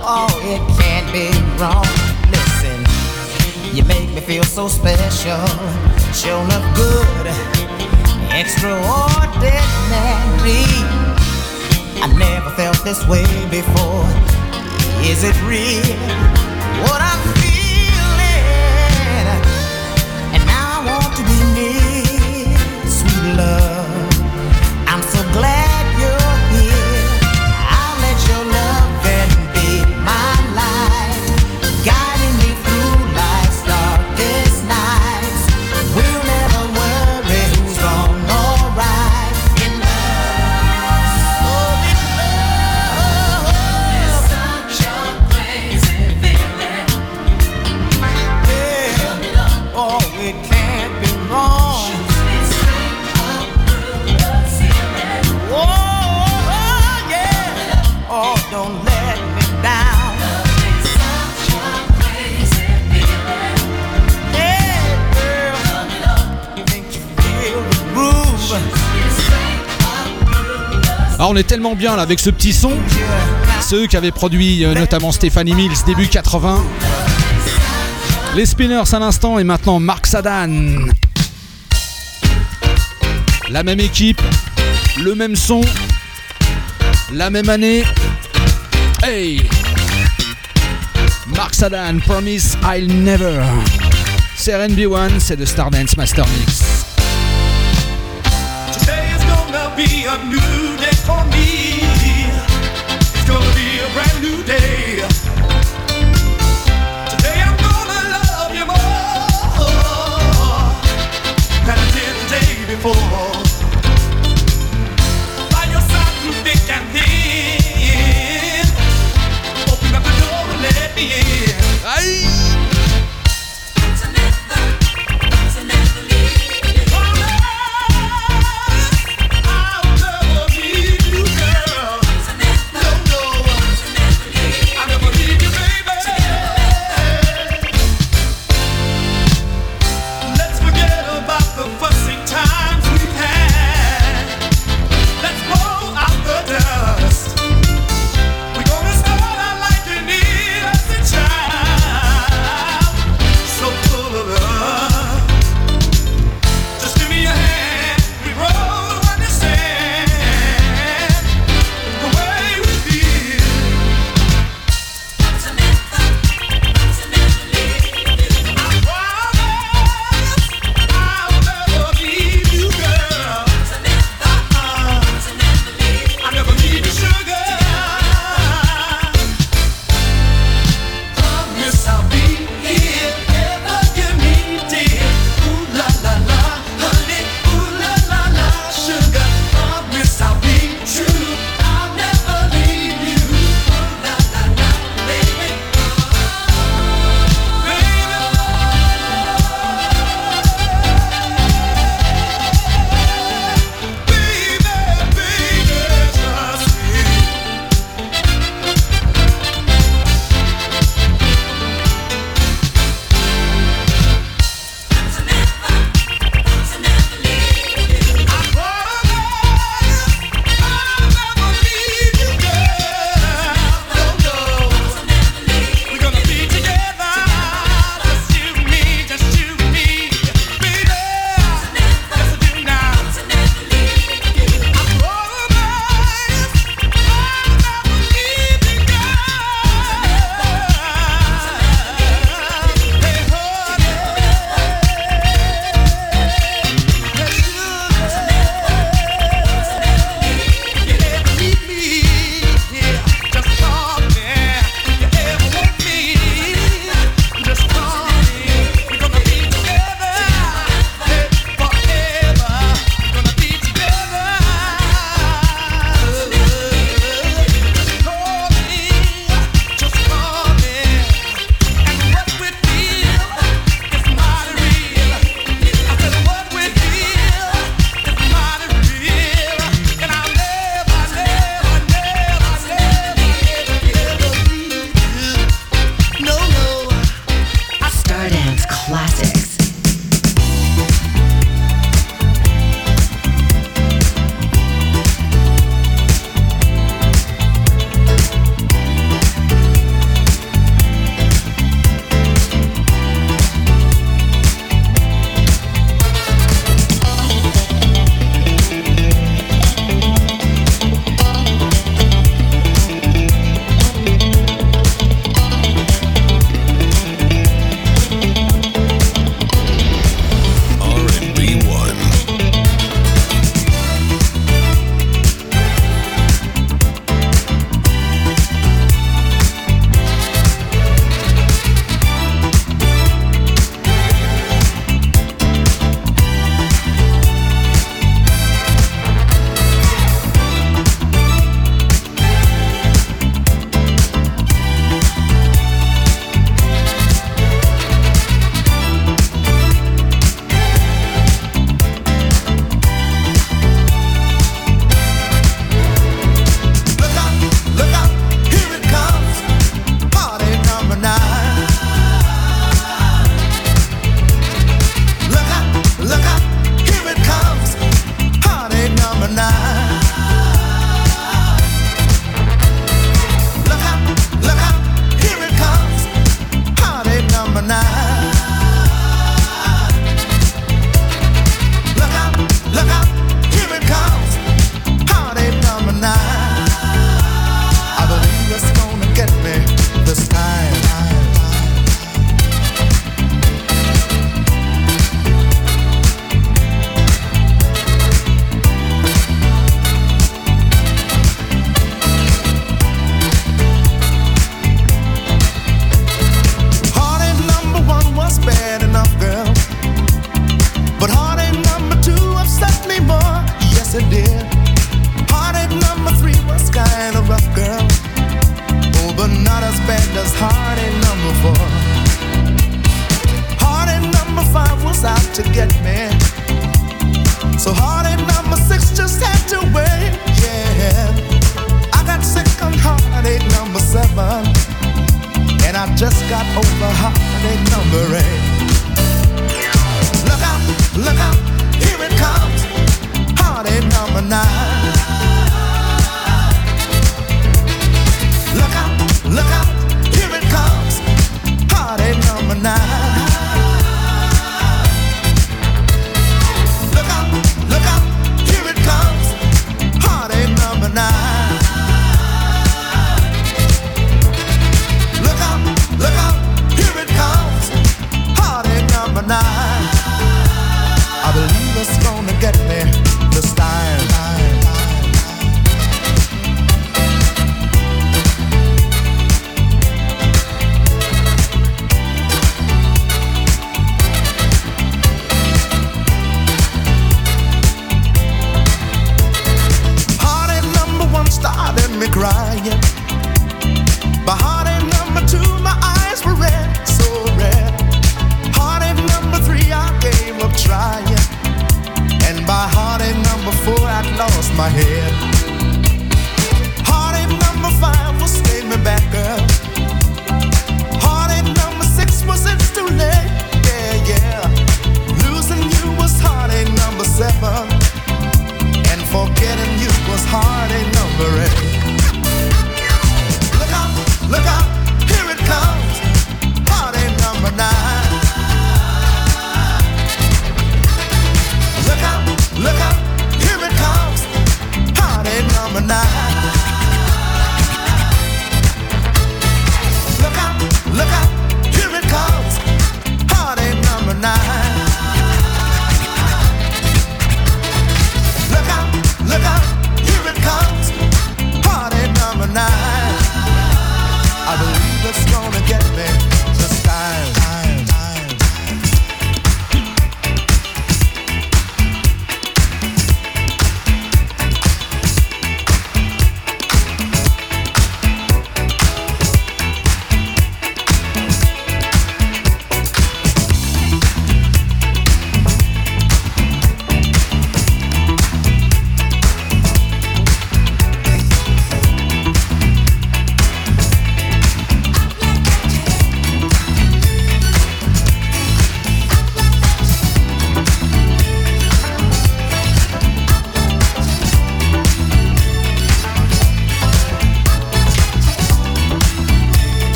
Oh, 0.00 0.32
it 0.40 0.64
can't 0.80 1.04
be 1.12 1.28
wrong. 1.60 1.84
Listen, 2.32 2.80
you 3.76 3.84
make 3.84 4.08
me 4.14 4.22
feel 4.22 4.44
so 4.44 4.66
special. 4.66 5.44
Show 6.14 6.40
up 6.56 6.64
good, 6.74 7.26
extraordinary. 8.32 10.64
I 12.00 12.06
never 12.18 12.48
felt 12.56 12.82
this 12.82 13.06
way 13.06 13.26
before. 13.50 14.08
Is 15.04 15.22
it 15.22 15.36
real? 15.44 15.84
What 16.80 17.02
I'm 17.02 17.35
Ah, 71.26 71.30
on 71.30 71.34
est 71.34 71.42
tellement 71.42 71.74
bien 71.74 71.98
avec 71.98 72.20
ce 72.20 72.30
petit 72.30 72.52
son. 72.52 72.70
C'est 73.60 73.74
eux 73.74 73.86
qui 73.88 73.96
avaient 73.96 74.12
produit 74.12 74.64
euh, 74.64 74.74
notamment 74.74 75.10
Stephanie 75.10 75.54
Mills 75.54 75.74
début 75.84 76.06
80. 76.06 76.62
Les 78.36 78.46
Spinners 78.46 78.94
à 78.94 79.00
l'instant 79.00 79.36
et 79.40 79.42
maintenant 79.42 79.80
Mark 79.80 80.06
Sadan. 80.06 80.86
La 83.50 83.64
même 83.64 83.80
équipe, 83.80 84.22
le 85.02 85.16
même 85.16 85.34
son, 85.34 85.62
la 87.12 87.28
même 87.28 87.48
année. 87.48 87.82
Hey 89.02 89.48
Mark 91.34 91.56
Sadan, 91.56 91.98
Promise 92.06 92.56
I'll 92.62 92.86
Never. 93.02 93.42
C'est 94.36 94.52
RNB1, 94.52 95.18
c'est 95.18 95.34
le 95.34 95.44
Stardance 95.44 95.96
Master 95.96 96.24
Mix. 96.38 96.62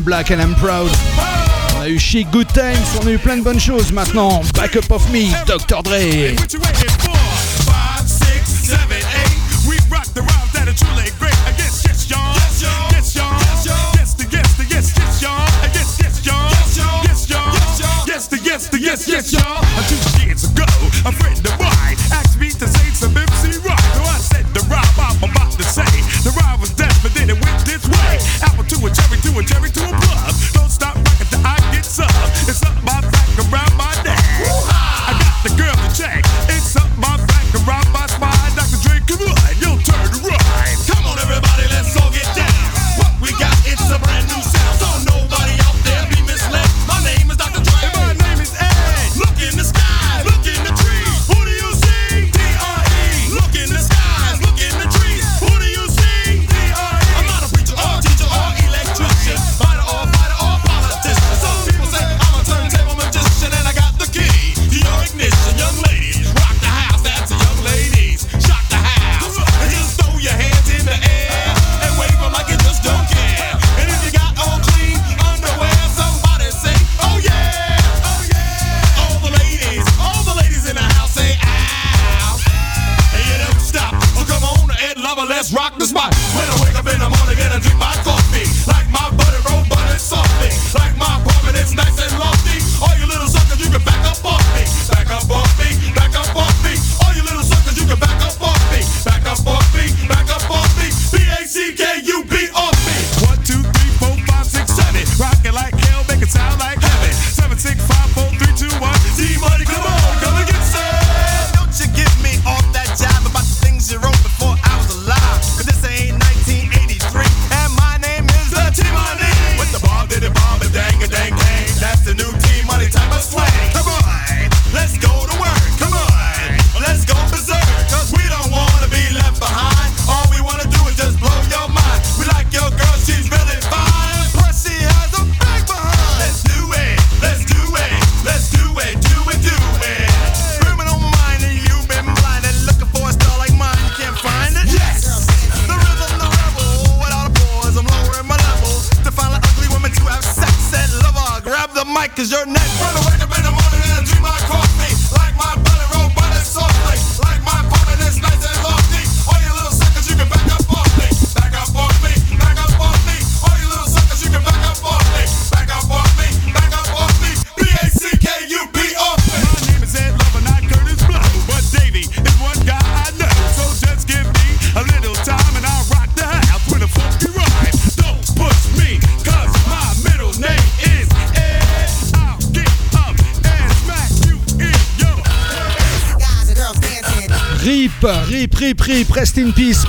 Black 0.00 0.30
and 0.30 0.40
I'm 0.40 0.54
Proud. 0.56 0.90
On 1.76 1.82
a 1.82 1.88
eu 1.88 1.98
Chic 1.98 2.28
Good 2.30 2.52
Times, 2.52 2.96
on 3.00 3.06
a 3.06 3.10
eu 3.10 3.18
plein 3.18 3.36
de 3.36 3.42
bonnes 3.42 3.60
choses 3.60 3.90
maintenant. 3.90 4.40
Back 4.54 4.76
Up 4.76 4.90
of 4.90 5.08
Me, 5.10 5.30
Dr. 5.46 5.82
Dre. 5.82 6.36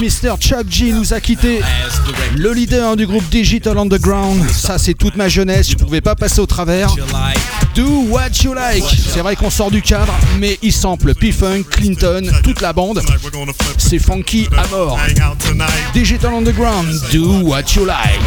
Mr. 0.02 0.36
Chuck 0.40 0.66
G 0.68 0.92
nous 0.94 1.14
a 1.14 1.20
quitté. 1.20 1.62
Le 2.36 2.52
leader 2.54 2.96
du 2.96 3.06
groupe 3.06 3.30
Digital 3.30 3.78
Underground. 3.78 4.50
Ça, 4.50 4.80
c'est 4.80 4.96
toute 4.96 5.16
ma 5.16 5.30
jeunesse, 5.30 5.70
je 5.70 5.76
pouvais 5.76 6.02
pas 6.02 6.16
passer 6.16 6.40
au 6.40 6.48
travers. 6.48 6.96
Do 7.76 8.08
what 8.10 8.32
you 8.44 8.56
like. 8.56 8.84
C'est 8.84 9.20
vrai 9.20 9.36
qu'on 9.36 9.52
sort 9.52 9.70
du 9.70 9.84
cadre, 9.84 10.12
mais 10.40 10.58
il 10.64 10.74
sample 10.74 11.14
P-Funk, 11.14 11.66
Clinton, 11.70 12.24
toute 12.44 12.62
la 12.62 12.74
bande. 12.74 13.00
C'est 13.78 14.00
funky 14.00 14.48
à 14.58 14.68
mort. 14.70 14.98
Digital 15.94 16.34
Underground, 16.34 16.88
do 17.12 17.44
what 17.44 17.76
you 17.76 17.86
like. 17.86 18.20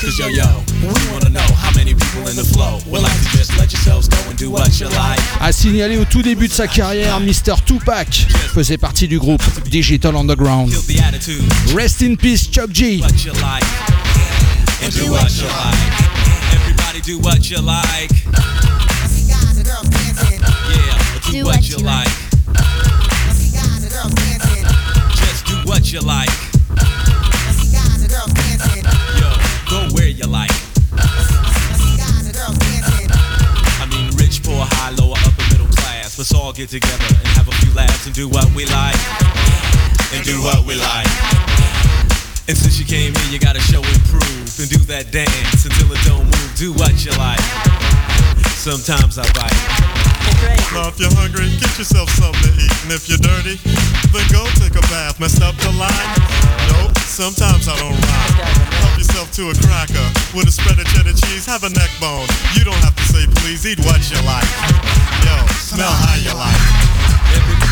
Cause 0.00 0.16
yo 0.16 0.28
yo, 0.28 0.44
we 0.80 0.94
wanna 1.12 1.28
know 1.28 1.40
how 1.60 1.74
many 1.74 1.92
people 1.92 2.28
in 2.30 2.36
the 2.36 2.44
flow 2.44 2.78
would 2.86 3.02
like 3.02 3.20
to 3.20 3.36
just 3.36 3.58
let 3.58 3.72
yourselves 3.72 4.08
go 4.08 4.16
and 4.30 4.36
do 4.36 4.48
what 4.48 4.78
you 4.78 4.86
like. 4.90 5.18
A 5.40 5.50
signaler 5.50 5.98
au 5.98 6.04
tout 6.04 6.22
début 6.22 6.46
de 6.46 6.52
sa 6.52 6.68
carrière, 6.68 7.18
Mr. 7.18 7.54
Tupac 7.66 8.28
faisait 8.58 8.76
partie 8.76 9.06
du 9.06 9.20
groupe 9.20 9.40
Digital 9.70 10.16
Underground. 10.16 10.74
Rest 11.76 12.02
in 12.02 12.16
peace, 12.16 12.50
Chuck 12.50 12.70
G. 12.72 13.00
what 13.00 13.24
you 13.24 13.32
like, 13.34 13.62
and 14.82 14.92
do 14.92 15.12
what 15.12 15.40
you 25.92 26.00
like. 26.00 26.47
All 36.48 36.54
get 36.54 36.70
together 36.70 37.04
and 37.12 37.28
have 37.36 37.46
a 37.46 37.52
few 37.60 37.68
laughs 37.74 38.06
and 38.06 38.14
do 38.14 38.26
what 38.26 38.48
we 38.56 38.64
like. 38.72 38.96
And 40.16 40.24
do 40.24 40.40
what 40.40 40.64
we 40.64 40.80
like. 40.80 41.04
And 42.48 42.56
since 42.56 42.80
you 42.80 42.86
came 42.88 43.12
here, 43.12 43.28
you 43.28 43.38
gotta 43.38 43.60
show 43.60 43.84
and 43.84 44.00
prove 44.08 44.48
and 44.56 44.64
do 44.72 44.80
that 44.88 45.12
dance 45.12 45.68
until 45.68 45.92
it 45.92 46.00
don't 46.08 46.24
move. 46.24 46.50
Do 46.56 46.72
what 46.72 46.96
you 47.04 47.12
like. 47.20 47.44
Sometimes 48.56 49.20
I 49.20 49.28
bite. 49.36 49.52
Now 50.72 50.88
if 50.88 50.96
you're 50.96 51.12
hungry, 51.12 51.52
get 51.60 51.76
yourself 51.76 52.08
something 52.16 52.40
to 52.40 52.52
eat. 52.56 52.72
And 52.80 52.96
if 52.96 53.12
you're 53.12 53.20
dirty, 53.20 53.60
then 54.08 54.24
go 54.32 54.48
take 54.56 54.72
a 54.72 54.84
bath. 54.88 55.20
Messed 55.20 55.44
up 55.44 55.54
the 55.60 55.68
line? 55.76 56.08
Nope, 56.72 56.96
sometimes 57.04 57.68
I 57.68 57.76
don't 57.76 57.92
rhyme. 57.92 58.87
Yourself 58.98 59.30
to 59.38 59.46
a 59.46 59.54
cracker 59.62 60.02
with 60.34 60.50
a 60.50 60.50
spread 60.50 60.74
of 60.74 60.86
cheddar 60.90 61.14
cheese. 61.14 61.46
Have 61.46 61.62
a 61.62 61.70
neck 61.70 61.90
bone. 62.02 62.26
You 62.58 62.66
don't 62.66 62.82
have 62.82 62.98
to 62.98 63.04
say 63.06 63.30
please, 63.46 63.62
eat 63.62 63.78
what 63.86 64.02
you 64.10 64.18
like. 64.26 64.42
Yo, 65.22 65.38
smell 65.62 65.86
how 65.86 66.18
you 66.18 66.34
like. 66.34 66.58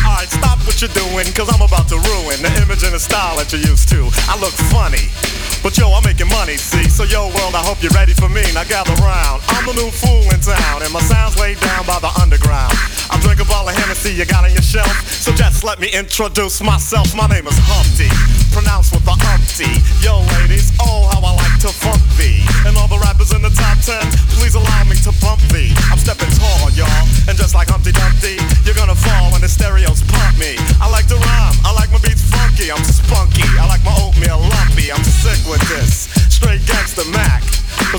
Alright, 0.07 0.31
stop 0.31 0.63
what 0.63 0.79
you're 0.79 0.93
doing, 0.95 1.27
cause 1.35 1.51
I'm 1.51 1.59
about 1.59 1.91
to 1.91 1.99
ruin 1.99 2.39
the 2.39 2.47
image 2.63 2.87
and 2.87 2.95
the 2.95 2.99
style 2.99 3.35
that 3.37 3.51
you're 3.51 3.59
used 3.59 3.91
to. 3.91 4.07
I 4.31 4.39
look 4.39 4.55
funny, 4.71 5.11
but 5.59 5.75
yo, 5.75 5.91
I'm 5.91 6.05
making 6.07 6.31
money, 6.31 6.55
see? 6.55 6.87
So 6.87 7.03
yo, 7.03 7.27
world, 7.35 7.59
I 7.59 7.63
hope 7.65 7.83
you're 7.83 7.91
ready 7.91 8.15
for 8.15 8.29
me. 8.31 8.47
Now 8.55 8.63
gather 8.63 8.95
round. 9.03 9.43
I'm 9.51 9.67
the 9.67 9.75
new 9.75 9.91
fool 9.91 10.23
in 10.31 10.39
town, 10.39 10.87
and 10.87 10.93
my 10.95 11.03
sound's 11.03 11.35
laid 11.35 11.59
down 11.59 11.83
by 11.83 11.99
the 11.99 12.09
underground. 12.23 12.71
I 13.11 13.19
drink 13.19 13.43
a 13.43 13.47
bottle 13.51 13.67
of 13.67 13.75
Hennessy 13.75 14.15
you 14.15 14.23
got 14.23 14.47
on 14.47 14.53
your 14.55 14.63
shelf, 14.63 14.95
so 15.11 15.35
just 15.35 15.67
let 15.67 15.83
me 15.83 15.91
introduce 15.91 16.63
myself. 16.63 17.11
My 17.11 17.27
name 17.27 17.47
is 17.47 17.57
Humpty, 17.67 18.07
pronounced 18.51 18.93
with 18.93 19.03
the 19.05 19.15
umpty. 19.33 19.71
Yo, 20.03 20.21
ladies, 20.39 20.71
oh, 20.79 21.07
how 21.11 21.21
I 21.23 21.33
like 21.35 21.57
to 21.65 21.71
funk 21.71 22.01
thee. 22.15 22.43
And 22.65 22.77
all 22.77 22.87
the 22.87 22.99
rappers 22.99 23.31
in 23.33 23.41
the 23.41 23.51
top 23.51 23.77
ten, 23.81 24.03
please 24.37 24.55
allow 24.55 24.83
me 24.85 24.95
to 25.03 25.11
bump 25.19 25.41
thee. 25.49 25.73
I'm 25.91 25.97
stepping 25.97 26.31
tall, 26.37 26.69
y'all, 26.71 27.03
and 27.27 27.35
just 27.37 27.55
like 27.55 27.69
Humpty 27.69 27.91
Dumpty, 27.91 28.37
you're 28.63 28.77
gonna 28.77 28.95
fall 28.95 29.31
when 29.31 29.41
the 29.41 29.49
stereos 29.49 30.03
pump 30.07 30.37
me. 30.37 30.55
I 30.79 30.89
like 30.89 31.07
to 31.07 31.17
rhyme, 31.17 31.55
I 31.65 31.73
like 31.73 31.91
my 31.91 31.99
beats 31.99 32.23
funky, 32.29 32.71
I'm 32.71 32.83
spunky. 32.83 33.47
I 33.57 33.65
like 33.67 33.83
my 33.83 33.95
oatmeal 33.97 34.39
lumpy, 34.39 34.91
I'm 34.91 35.03
sick 35.03 35.41
with 35.49 35.63
this. 35.67 36.09
Straight 36.29 36.63
gangster 36.65 37.05
Mac. 37.11 37.56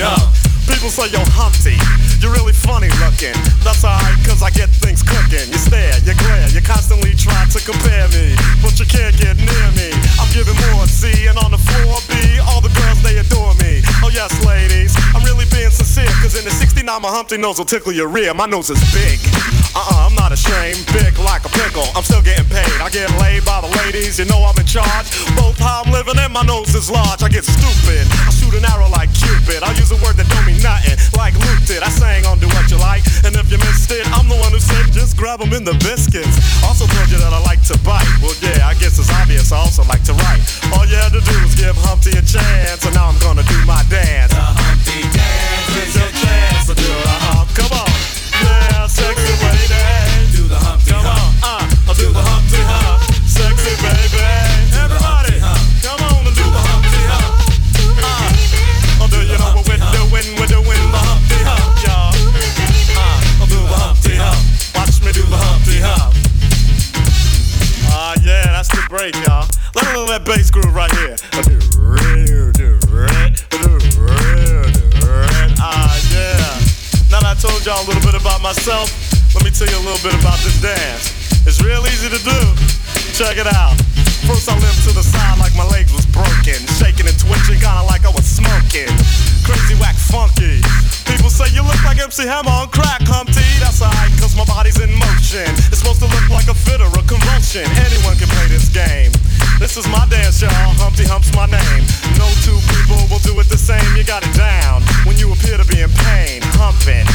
Hump. 0.00 0.32
People 0.70 0.88
say, 0.88 1.10
you're 1.10 1.26
Humpty, 1.34 1.76
you're 2.22 2.32
really 2.32 2.54
funny 2.54 2.88
looking. 3.02 3.34
That's 3.66 3.82
alright, 3.84 4.16
cause 4.24 4.40
I 4.40 4.50
get 4.54 4.70
things 4.70 5.02
cooking. 5.02 5.50
You 5.50 5.58
stare, 5.58 5.92
you 6.06 6.14
glare, 6.16 6.48
you 6.54 6.62
constantly 6.62 7.12
try 7.18 7.44
to 7.50 7.60
compare 7.60 8.06
me. 8.14 8.32
But 8.62 8.78
you 8.78 8.86
can't 8.86 9.12
get 9.18 9.36
near 9.36 9.68
me. 9.74 9.90
I'm 10.22 10.30
giving 10.30 10.56
more 10.70 10.86
C, 10.86 11.26
and 11.26 11.36
on 11.36 11.50
the 11.50 11.60
floor 11.60 11.98
B, 12.08 12.14
69, 16.92 17.02
my 17.02 17.16
Humpty 17.16 17.38
nose 17.38 17.58
will 17.58 17.64
tickle 17.64 17.92
your 17.92 18.08
rear. 18.08 18.34
My 18.34 18.46
nose 18.46 18.68
is 18.68 18.80
big. 18.92 19.18
Uh-uh, 19.72 20.04
I'm 20.04 20.14
not 20.14 20.32
ashamed, 20.32 20.84
big 20.92 21.16
like 21.24 21.44
a 21.44 21.48
pickle. 21.48 21.88
I'm 21.96 22.04
still 22.04 22.20
getting 22.20 22.44
paid. 22.44 22.68
I 22.80 22.90
get 22.90 23.08
laid 23.16 23.44
by 23.44 23.64
the 23.64 23.72
ladies, 23.80 24.18
you 24.18 24.26
know 24.28 24.44
I'm 24.44 24.56
in 24.60 24.66
charge. 24.68 25.08
Both 25.32 25.56
how 25.56 25.82
I'm 25.84 25.92
living 25.92 26.18
and 26.18 26.32
my 26.32 26.42
nose 26.44 26.74
is 26.74 26.90
large. 26.90 27.22
I 27.22 27.28
get 27.28 27.44
stupid. 27.44 28.04
I 28.28 28.30
shoot 28.36 28.52
an 28.52 28.64
arrow 28.68 28.88
like 28.92 29.08
Cupid. 29.16 29.64
I 29.64 29.72
use 29.80 29.88
a 29.92 29.98
word 30.04 30.20
that 30.20 30.28
don't 30.28 30.44
mean 30.44 30.60
nothing, 30.60 30.98
like 31.16 31.32
Luke 31.40 31.64
did. 31.64 31.80
I 31.80 31.88
sang 31.88 32.26
on 32.26 32.38
Do 32.38 32.48
What 32.52 32.68
You 32.68 32.76
Like, 32.76 33.04
and 33.24 33.32
if 33.36 33.48
you 33.48 33.58
missed 33.64 33.88
it, 33.92 34.04
I'm 34.12 34.28
the 34.28 34.36
one 34.36 34.52
who 34.52 34.60
said 34.60 34.92
just 34.92 35.16
grab 35.16 35.40
'em 35.40 35.52
in 35.56 35.64
the 35.64 35.76
biscuits. 35.80 36.36
Also 36.60 36.84
told 36.84 37.08
you 37.08 37.16
that 37.24 37.32
I 37.32 37.40
like 37.40 37.62
to 37.72 37.76
bite. 37.80 38.08
Well, 38.20 38.36
yeah, 38.44 38.68
I 38.68 38.74
guess 38.76 39.00
it's 39.00 39.08
obvious. 39.08 39.52
I 39.52 39.56
also 39.56 39.84
like 39.88 40.04
to 40.04 40.12
write. 40.12 40.42
All 40.76 40.84
you 40.84 40.96
had 41.00 41.12
to 41.16 41.22
do 41.24 41.36
was 41.40 41.54
give 41.56 41.76
Humpty 41.88 42.12
a 42.12 42.22
chance, 42.22 42.84
and 42.84 42.92
now 42.92 43.08
I'm 43.08 43.18
gonna 43.24 43.46
do 43.48 43.58
my 43.64 43.80
dance. 43.88 44.32
The 44.36 44.44
Humpty 44.44 45.00
Dance 45.16 46.11
bass 70.36 70.50
groove 70.50 70.74
right 70.74 70.90
here. 70.96 71.16
Ah, 75.60 75.92
yeah. 76.08 76.56
Now 77.10 77.20
I 77.20 77.34
told 77.36 77.60
y'all 77.66 77.84
a 77.84 77.86
little 77.86 78.00
bit 78.00 78.16
about 78.18 78.40
myself, 78.40 78.88
let 79.34 79.44
me 79.44 79.50
tell 79.50 79.68
you 79.68 79.76
a 79.76 79.84
little 79.84 80.00
bit 80.00 80.16
about 80.20 80.40
this 80.40 80.56
dance. 80.62 81.12
It's 81.46 81.60
real 81.60 81.84
easy 81.84 82.08
to 82.08 82.20
do. 82.24 82.40
Check 83.12 83.36
it 83.36 83.46
out. 83.46 83.76
First 84.24 84.48
I 84.48 84.56
limped 84.56 84.84
to 84.88 84.92
the 84.96 85.02
side 85.02 85.38
like 85.38 85.54
my 85.54 85.68
legs 85.68 85.92
was 85.92 86.06
broken, 86.06 86.56
shaking 86.80 87.06
and 87.06 87.18
twitching, 87.20 87.60
kinda 87.60 87.84
like 87.84 88.06
I 88.06 88.12
was 88.16 88.24
smoking. 88.24 88.88
Crazy 89.44 89.76
whack 89.76 89.96
funky. 89.96 90.62
People 91.12 91.28
say 91.28 91.52
you 91.52 91.60
look 91.60 91.76
like 91.84 92.00
MC 92.00 92.24
Hammer 92.24 92.48
on 92.48 92.72
crack, 92.72 93.04
Humpty. 93.04 93.44
That's 93.60 93.84
alright, 93.84 94.08
cause 94.16 94.32
my 94.32 94.48
body's 94.48 94.80
in 94.80 94.88
motion. 94.96 95.44
It's 95.68 95.84
supposed 95.84 96.00
to 96.00 96.08
look 96.08 96.26
like 96.32 96.48
a 96.48 96.56
fit 96.56 96.80
or 96.80 96.88
a 96.88 97.04
convulsion. 97.04 97.68
Anyone 97.76 98.16
can 98.16 98.32
play 98.32 98.48
this 98.48 98.72
game. 98.72 99.12
This 99.60 99.76
is 99.76 99.86
my 99.92 100.08
dance, 100.08 100.40
y'all. 100.40 100.72
Humpty 100.80 101.04
Hump's 101.04 101.28
my 101.36 101.44
name. 101.46 101.84
No 102.16 102.26
two 102.42 102.56
people 102.72 102.98
will 103.12 103.20
do 103.20 103.36
it 103.38 103.46
the 103.52 103.60
same. 103.60 103.84
You 103.94 104.02
got 104.08 104.24
it 104.24 104.32
down 104.34 104.80
when 105.04 105.20
you 105.20 105.30
appear 105.30 105.60
to 105.60 105.66
be 105.68 105.84
in 105.84 105.92
pain. 106.08 106.40
Humping, 106.56 107.06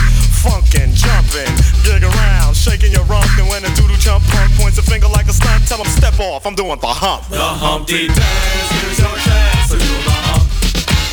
funkin', 0.46 0.94
jumping, 0.94 1.50
gig 1.82 2.06
around, 2.06 2.56
shaking 2.56 2.94
your 2.94 3.04
rump. 3.10 3.28
And 3.42 3.50
when 3.50 3.66
a 3.66 3.72
doodle 3.76 3.98
chump 3.98 4.24
punk 4.30 4.54
points 4.62 4.78
a 4.78 4.86
finger 4.86 5.10
like 5.10 5.28
a 5.28 5.36
stunt, 5.36 5.68
tell 5.68 5.82
him 5.82 5.90
step 5.90 6.16
off. 6.22 6.46
I'm 6.46 6.56
doing 6.56 6.80
the 6.80 6.94
hump. 6.94 7.28
The 7.28 7.42
Humpty 7.42 8.08
Dance, 8.08 8.70
here's 8.80 9.00
your 9.02 9.18
chance 9.26 9.74
to 9.74 9.78
do 9.82 9.92
the 10.06 10.16
hump. 10.32 10.46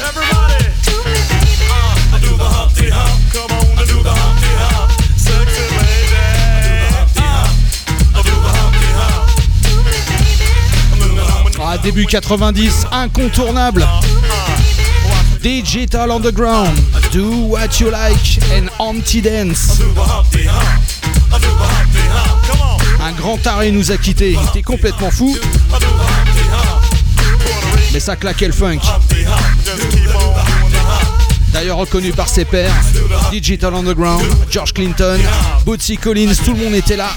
Everybody, 0.06 0.70
do 0.86 0.94
me, 1.02 1.33
the 2.44 2.50
Humpty 2.50 2.90
Hump. 2.90 3.32
Come 3.32 3.50
on, 3.56 3.78
I 3.78 3.84
do 3.86 4.02
the 4.02 4.10
Humpty 4.10 4.52
Hump. 4.60 4.90
Sexy 5.16 5.64
lady. 5.80 6.24
I 8.14 8.20
do 8.22 8.34
the 8.44 8.52
Humpty 8.58 8.90
Hump. 9.00 9.24
Do 9.62 9.72
me, 9.82 9.96
baby. 10.08 11.62
Ah, 11.62 11.78
début 11.78 12.06
90, 12.06 12.86
incontournable. 12.92 13.86
Digital 15.40 16.10
Underground, 16.10 16.74
Do 17.12 17.48
What 17.48 17.78
You 17.78 17.90
Like 17.90 18.40
and 18.52 18.68
Humpty 18.78 19.20
on. 19.20 19.82
Un 23.00 23.12
grand 23.12 23.36
taré 23.36 23.70
nous 23.70 23.90
a 23.90 23.98
quittés, 23.98 24.32
il 24.32 24.48
était 24.48 24.62
complètement 24.62 25.10
fou, 25.10 25.36
mais 27.92 28.00
ça 28.00 28.16
claquait 28.16 28.46
le 28.46 28.52
funk. 28.52 28.78
D'ailleurs 31.54 31.76
reconnu 31.76 32.10
par 32.10 32.28
ses 32.28 32.44
pairs, 32.44 32.74
Digital 33.30 33.72
Underground, 33.74 34.26
George 34.50 34.72
Clinton, 34.72 35.20
Bootsy 35.64 35.96
Collins, 35.96 36.32
tout 36.44 36.52
le 36.52 36.64
monde 36.64 36.74
était 36.74 36.96
là. 36.96 37.10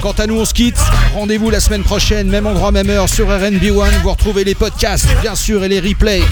Quant 0.00 0.12
à 0.12 0.26
nous, 0.26 0.40
on 0.40 0.46
se 0.46 0.54
quitte. 0.54 0.80
Rendez-vous 1.14 1.50
la 1.50 1.60
semaine 1.60 1.82
prochaine, 1.82 2.28
même 2.28 2.46
endroit, 2.46 2.72
même 2.72 2.88
heure 2.88 3.06
sur 3.06 3.28
RNB 3.28 3.64
One. 3.64 3.92
Vous 4.02 4.10
retrouvez 4.10 4.44
les 4.44 4.54
podcasts, 4.54 5.06
bien 5.20 5.34
sûr, 5.34 5.62
et 5.62 5.68
les 5.68 5.80
replays 5.80 6.22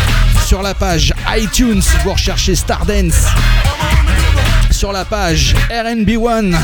sur 0.46 0.62
la 0.62 0.72
page 0.72 1.12
iTunes. 1.36 1.82
Vous 2.02 2.12
recherchez 2.14 2.54
Stardance 2.54 3.26
sur 4.70 4.90
la 4.90 5.04
page 5.04 5.54
RNB 5.70 6.16
One. 6.16 6.58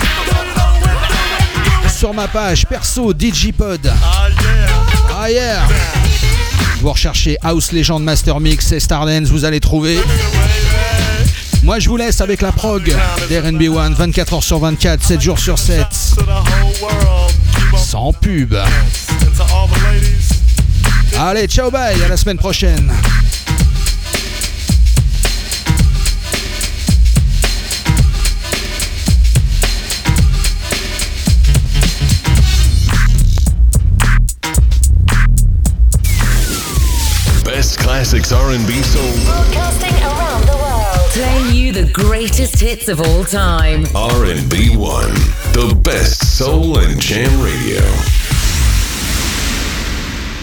Sur 1.95 2.15
ma 2.15 2.27
page 2.27 2.67
perso 2.67 3.13
Digipod. 3.13 3.93
Ah 5.15 5.31
yeah. 5.31 5.61
Vous 6.81 6.91
recherchez 6.91 7.37
House 7.43 7.73
Legend 7.73 8.03
Master 8.03 8.39
Mix 8.41 8.71
et 8.73 8.81
Stardance, 8.81 9.29
vous 9.29 9.45
allez 9.45 9.61
trouver. 9.61 9.99
Moi 11.63 11.79
je 11.79 11.89
vous 11.89 11.97
laisse 11.97 12.21
avec 12.21 12.43
la 12.43 12.53
prog 12.53 12.95
d'RNB 13.31 13.63
One, 13.75 13.95
24h 13.95 14.43
sur 14.43 14.59
24, 14.59 15.03
7 15.03 15.21
jours 15.21 15.39
sur 15.39 15.59
7. 15.59 15.87
To 16.17 16.23
the 16.23 16.29
whole 16.29 16.37
world. 16.83 17.33
Keep 17.53 17.73
on 17.73 17.77
Sans 17.79 18.13
pub. 18.13 18.55
Allez, 21.19 21.47
ciao 21.47 21.71
bye, 21.71 22.03
à 22.03 22.09
la 22.09 22.17
semaine 22.17 22.37
prochaine. 22.37 22.93
Classics 38.07 38.31
R&B 38.31 38.83
soul. 38.83 39.25
Broadcasting 39.25 39.93
around 40.05 40.47
the 40.47 40.57
world. 40.57 41.11
Playing 41.11 41.57
you 41.57 41.73
the 41.73 41.91
greatest 41.93 42.61
hits 42.61 42.87
of 42.89 43.01
all 43.01 43.25
time. 43.25 43.85
R&B 43.97 44.77
One, 44.77 45.13
the 45.53 45.77
best 45.83 46.39
soul 46.39 46.79
and 46.79 47.01
jam 47.01 47.43
radio. 47.43 48.26